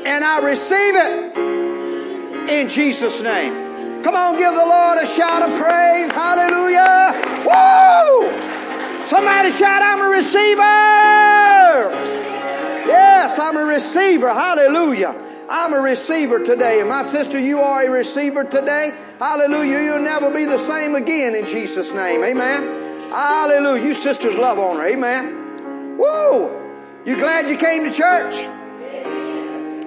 [0.07, 3.62] and I receive it in Jesus' name.
[4.03, 6.11] Come on, give the Lord a shout of praise.
[6.11, 7.15] Hallelujah.
[7.47, 9.07] Woo!
[9.07, 10.63] Somebody shout, I'm a receiver.
[12.87, 14.29] Yes, I'm a receiver.
[14.29, 15.15] Hallelujah.
[15.49, 16.81] I'm a receiver today.
[16.81, 18.93] And my sister, you are a receiver today.
[19.21, 19.83] Hallelujah.
[19.83, 22.25] You'll never be the same again in Jesus' name.
[22.25, 23.11] Amen.
[23.11, 23.85] Hallelujah.
[23.85, 24.87] You sisters love on her.
[24.87, 25.97] Amen.
[25.97, 26.51] Woo!
[27.05, 28.35] You glad you came to church?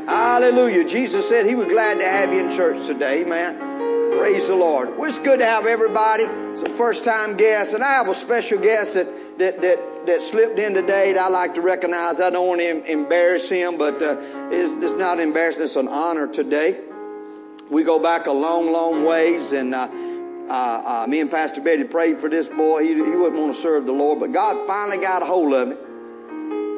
[0.07, 0.88] Hallelujah.
[0.88, 3.24] Jesus said he was glad to have you in church today.
[3.24, 3.74] Amen.
[4.18, 4.97] Praise the Lord.
[4.97, 6.24] Well, it's good to have everybody.
[6.24, 9.07] It's a first time guest, and I have a special guest that,
[9.38, 12.22] that, that, that slipped in today that I like to recognize.
[12.22, 14.18] I don't want to embarrass him, but uh,
[14.51, 16.80] it's, it's not embarrassing, it's an honor today.
[17.70, 19.89] We go back a long, long ways, and uh,
[20.49, 22.84] uh, uh, me and Pastor Betty prayed for this boy.
[22.84, 25.72] He, he wouldn't want to serve the Lord, but God finally got a hold of
[25.72, 25.78] him.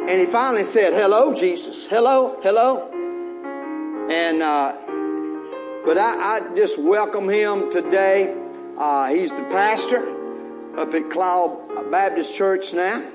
[0.09, 1.85] And he finally said, Hello, Jesus.
[1.85, 2.89] Hello, hello.
[4.09, 4.86] And uh,
[5.87, 8.35] but I, I just welcome him today.
[8.77, 13.09] Uh, he's the pastor up at Cloud Baptist Church now.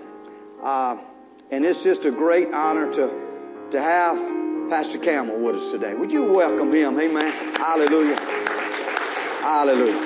[0.63, 0.97] Uh,
[1.51, 4.17] and it's just a great honor to, to have
[4.71, 5.93] Pastor Campbell with us today.
[5.93, 6.99] Would you welcome him?
[6.99, 7.57] Amen.
[7.57, 8.19] Hallelujah.
[9.43, 9.99] Hallelujah.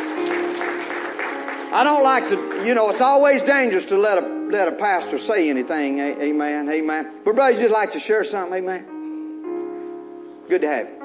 [1.72, 5.18] I don't like to, you know, it's always dangerous to let a, let a pastor
[5.18, 6.00] say anything.
[6.00, 6.68] Amen.
[6.68, 7.12] Amen.
[7.24, 8.58] But brother, you just like to share something?
[8.58, 10.44] Amen.
[10.48, 10.95] Good to have you.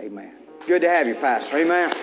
[0.00, 0.32] Amen.
[0.66, 1.58] Good to have you, Pastor.
[1.58, 1.94] Amen.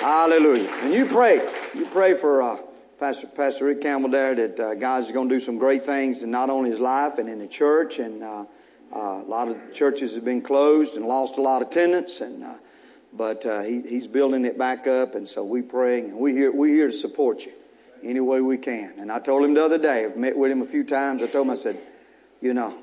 [0.00, 0.68] Hallelujah.
[0.82, 1.36] And you pray.
[1.74, 2.58] You pray for uh,
[2.98, 6.30] Pastor Pastor Rick Campbell there that uh, God's going to do some great things, and
[6.30, 7.98] not only his life and in the church.
[7.98, 8.44] And uh,
[8.94, 12.20] uh, a lot of churches have been closed and lost a lot of tenants.
[12.20, 12.54] and uh,
[13.12, 15.14] but uh, he, he's building it back up.
[15.14, 17.52] And so we praying, and we here we here to support you
[18.08, 18.94] any way we can.
[18.98, 20.04] And I told him the other day.
[20.04, 21.22] I've met with him a few times.
[21.22, 21.78] I told him I said,
[22.40, 22.76] you know,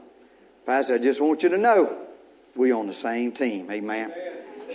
[0.66, 2.08] Pastor, I just want you to know
[2.56, 3.70] we on the same team.
[3.72, 4.14] Amen.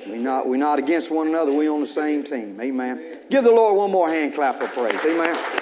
[0.06, 1.52] We not we not against one another.
[1.52, 2.60] We on the same team.
[2.60, 3.18] Amen.
[3.30, 5.00] Give the Lord one more hand clap of praise.
[5.04, 5.58] Amen.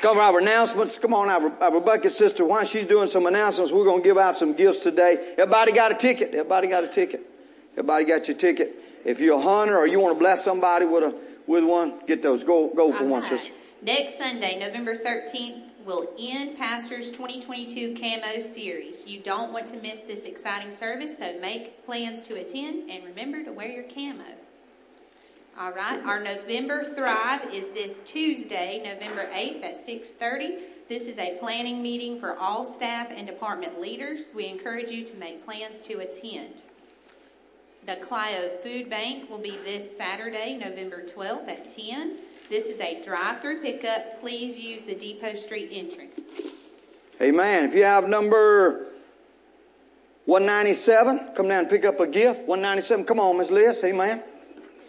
[0.00, 0.96] Cover our announcements.
[0.96, 4.16] Come on, our, our Rebecca sister, while she's doing some announcements, we're going to give
[4.16, 5.34] out some gifts today.
[5.36, 6.28] Everybody got a ticket.
[6.28, 7.26] Everybody got a ticket.
[7.72, 8.76] Everybody got your ticket.
[9.04, 11.14] If you're a hunter or you want to bless somebody with a
[11.46, 12.44] with one, get those.
[12.44, 13.30] Go go for All one, right.
[13.30, 13.52] sister.
[13.80, 19.06] Next Sunday, November 13th, will end Pastor's 2022 Camo Series.
[19.06, 23.42] You don't want to miss this exciting service, so make plans to attend and remember
[23.44, 24.24] to wear your camo.
[25.58, 30.58] All right, our November Thrive is this Tuesday, November 8th at 6:30.
[30.88, 34.30] This is a planning meeting for all staff and department leaders.
[34.34, 36.62] We encourage you to make plans to attend.
[37.86, 42.18] The Clio Food Bank will be this Saturday, November 12th at 10.
[42.50, 44.20] This is a drive-through pickup.
[44.20, 46.20] Please use the Depot Street entrance.
[47.20, 47.64] Amen.
[47.64, 48.86] If you have number
[50.26, 52.40] 197, come down and pick up a gift.
[52.40, 53.04] 197.
[53.06, 53.82] Come on, Miss Liz.
[53.82, 54.22] Amen.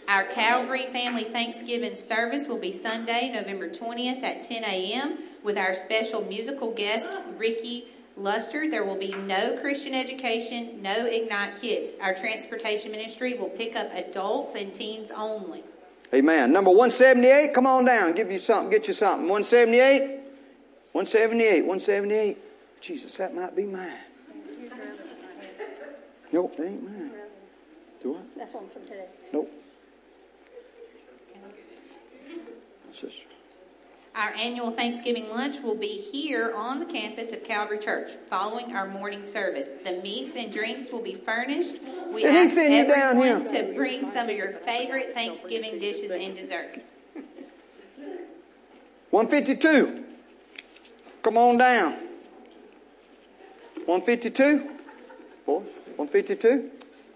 [0.07, 5.19] Our Calvary Family Thanksgiving service will be Sunday, November 20th at 10 a.m.
[5.43, 7.87] with our special musical guest, Ricky
[8.19, 8.69] Luster.
[8.69, 11.93] There will be no Christian education, no Ignite Kids.
[12.01, 15.63] Our transportation ministry will pick up adults and teens only.
[16.13, 16.51] Amen.
[16.51, 18.13] Number 178, come on down.
[18.13, 18.69] Give you something.
[18.71, 19.27] Get you something.
[19.27, 20.19] 178.
[20.91, 21.61] 178.
[21.61, 22.37] 178.
[22.81, 23.91] Jesus, that might be mine.
[26.31, 27.11] Nope, that ain't mine.
[28.01, 28.19] Do I?
[28.37, 29.07] That's one from today.
[29.33, 29.51] Nope.
[32.85, 33.13] What's this?
[34.15, 38.87] Our annual Thanksgiving lunch will be here on the campus of Calvary Church following our
[38.87, 39.71] morning service.
[39.85, 41.75] The meats and drinks will be furnished.
[42.11, 43.67] We ask send you down everyone here?
[43.67, 46.89] to bring some of your favorite Thanksgiving dishes and desserts.
[49.11, 50.03] 152.
[51.21, 51.91] Come on down.
[53.85, 54.69] 152.
[55.45, 56.71] Boys, 152.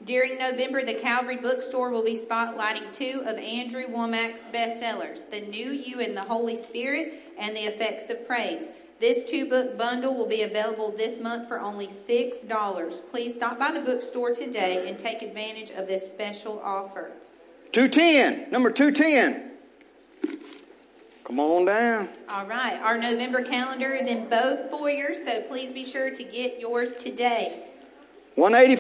[0.05, 5.71] During November, the Calvary Bookstore will be spotlighting two of Andrew Wommack's bestsellers, The New
[5.71, 8.73] You and the Holy Spirit and The Effects of Praise.
[8.99, 13.11] This two book bundle will be available this month for only $6.
[13.11, 17.13] Please stop by the bookstore today and take advantage of this special offer.
[17.71, 18.51] 210.
[18.51, 19.51] Number 210.
[21.23, 22.09] Come on down.
[22.27, 26.59] All right, our November calendar is in both foyers, so please be sure to get
[26.59, 27.69] yours today.
[28.35, 28.71] 180.